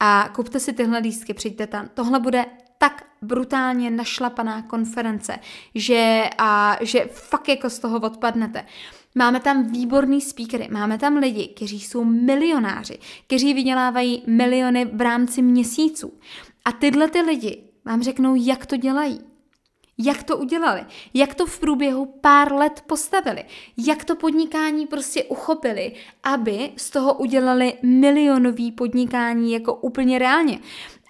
a 0.00 0.30
kupte 0.34 0.60
si 0.60 0.72
tyhle 0.72 0.98
lístky, 0.98 1.34
přijďte 1.34 1.66
tam. 1.66 1.88
Tohle 1.94 2.20
bude 2.20 2.46
tak 2.78 3.06
brutálně 3.22 3.90
našlapaná 3.90 4.62
konference, 4.62 5.38
že, 5.74 6.30
a, 6.38 6.78
že 6.80 7.08
fakt 7.12 7.48
jako 7.48 7.70
z 7.70 7.78
toho 7.78 8.00
odpadnete. 8.00 8.66
Máme 9.14 9.40
tam 9.40 9.66
výborný 9.66 10.20
speakery, 10.20 10.68
máme 10.70 10.98
tam 10.98 11.16
lidi, 11.16 11.48
kteří 11.48 11.80
jsou 11.80 12.04
milionáři, 12.04 12.98
kteří 13.26 13.54
vydělávají 13.54 14.22
miliony 14.26 14.84
v 14.84 15.00
rámci 15.00 15.42
měsíců. 15.42 16.12
A 16.64 16.72
tyhle 16.72 17.10
ty 17.10 17.20
lidi 17.20 17.62
vám 17.84 18.02
řeknou, 18.02 18.34
jak 18.34 18.66
to 18.66 18.76
dělají. 18.76 19.35
Jak 19.98 20.22
to 20.22 20.36
udělali? 20.36 20.86
Jak 21.14 21.34
to 21.34 21.46
v 21.46 21.60
průběhu 21.60 22.06
pár 22.06 22.52
let 22.52 22.82
postavili? 22.86 23.44
Jak 23.86 24.04
to 24.04 24.16
podnikání 24.16 24.86
prostě 24.86 25.24
uchopili, 25.24 25.92
aby 26.22 26.72
z 26.76 26.90
toho 26.90 27.14
udělali 27.14 27.74
milionový 27.82 28.72
podnikání 28.72 29.52
jako 29.52 29.74
úplně 29.74 30.18
reálně? 30.18 30.58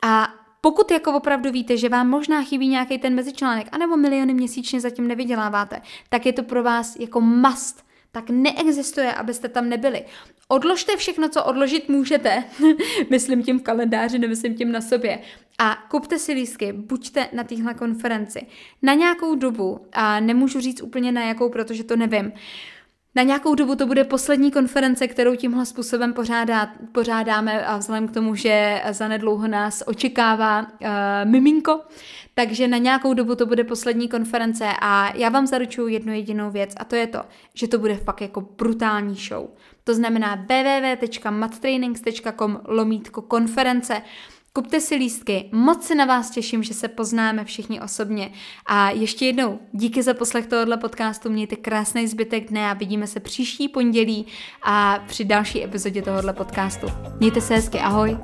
A 0.02 0.28
pokud 0.60 0.90
jako 0.90 1.12
opravdu 1.12 1.50
víte, 1.50 1.76
že 1.76 1.88
vám 1.88 2.08
možná 2.08 2.42
chybí 2.42 2.68
nějaký 2.68 2.98
ten 2.98 3.14
mezičlánek, 3.14 3.68
anebo 3.72 3.96
miliony 3.96 4.34
měsíčně 4.34 4.80
zatím 4.80 5.08
nevyděláváte, 5.08 5.82
tak 6.08 6.26
je 6.26 6.32
to 6.32 6.42
pro 6.42 6.62
vás 6.62 6.96
jako 6.96 7.20
must 7.20 7.85
tak 8.16 8.30
neexistuje, 8.30 9.12
abyste 9.12 9.48
tam 9.48 9.68
nebyli. 9.68 10.04
Odložte 10.48 10.96
všechno, 10.96 11.28
co 11.28 11.44
odložit 11.44 11.88
můžete, 11.88 12.44
myslím 13.10 13.42
tím 13.42 13.58
v 13.58 13.62
kalendáři, 13.62 14.18
nemyslím 14.18 14.54
tím 14.54 14.72
na 14.72 14.80
sobě. 14.80 15.18
A 15.58 15.74
kupte 15.90 16.18
si 16.18 16.32
lístky, 16.32 16.72
buďte 16.72 17.28
na 17.32 17.44
téhle 17.44 17.74
konferenci. 17.74 18.46
Na 18.82 18.94
nějakou 18.94 19.34
dobu, 19.34 19.86
a 19.92 20.20
nemůžu 20.20 20.60
říct 20.60 20.82
úplně 20.82 21.12
na 21.12 21.24
jakou, 21.24 21.48
protože 21.48 21.84
to 21.84 21.96
nevím, 21.96 22.32
na 23.16 23.22
nějakou 23.22 23.54
dobu 23.54 23.76
to 23.76 23.86
bude 23.86 24.04
poslední 24.04 24.50
konference, 24.50 25.08
kterou 25.08 25.36
tímhle 25.36 25.66
způsobem 25.66 26.12
pořádá, 26.12 26.72
pořádáme 26.92 27.66
a 27.66 27.76
vzhledem 27.76 28.08
k 28.08 28.14
tomu, 28.14 28.34
že 28.34 28.82
zanedlouho 28.90 29.48
nás 29.48 29.82
očekává 29.86 30.62
uh, 30.62 30.68
miminko, 31.24 31.80
takže 32.34 32.68
na 32.68 32.78
nějakou 32.78 33.14
dobu 33.14 33.34
to 33.34 33.46
bude 33.46 33.64
poslední 33.64 34.08
konference 34.08 34.68
a 34.80 35.16
já 35.16 35.28
vám 35.28 35.46
zaručuju 35.46 35.88
jednu 35.88 36.12
jedinou 36.12 36.50
věc 36.50 36.74
a 36.76 36.84
to 36.84 36.96
je 36.96 37.06
to, 37.06 37.22
že 37.54 37.68
to 37.68 37.78
bude 37.78 37.96
fakt 37.96 38.20
jako 38.20 38.40
brutální 38.40 39.14
show. 39.14 39.46
To 39.84 39.94
znamená 39.94 40.34
www.mattrainings.com 40.34 42.60
lomítko 42.64 43.22
konference. 43.22 44.02
Kupte 44.56 44.80
si 44.80 44.94
lístky, 44.94 45.48
moc 45.52 45.86
se 45.86 45.94
na 45.94 46.04
vás 46.04 46.30
těším, 46.30 46.62
že 46.62 46.74
se 46.74 46.88
poznáme 46.88 47.44
všichni 47.44 47.80
osobně. 47.80 48.32
A 48.66 48.90
ještě 48.90 49.26
jednou, 49.26 49.58
díky 49.72 50.02
za 50.02 50.14
poslech 50.14 50.46
tohohle 50.46 50.76
podcastu, 50.76 51.30
mějte 51.30 51.56
krásný 51.56 52.06
zbytek 52.06 52.48
dne 52.48 52.70
a 52.70 52.74
vidíme 52.74 53.06
se 53.06 53.20
příští 53.20 53.68
pondělí 53.68 54.26
a 54.62 54.98
při 55.06 55.24
další 55.24 55.64
epizodě 55.64 56.02
tohohle 56.02 56.32
podcastu. 56.32 56.86
Mějte 57.20 57.40
se 57.40 57.54
hezky, 57.54 57.78
ahoj! 57.78 58.18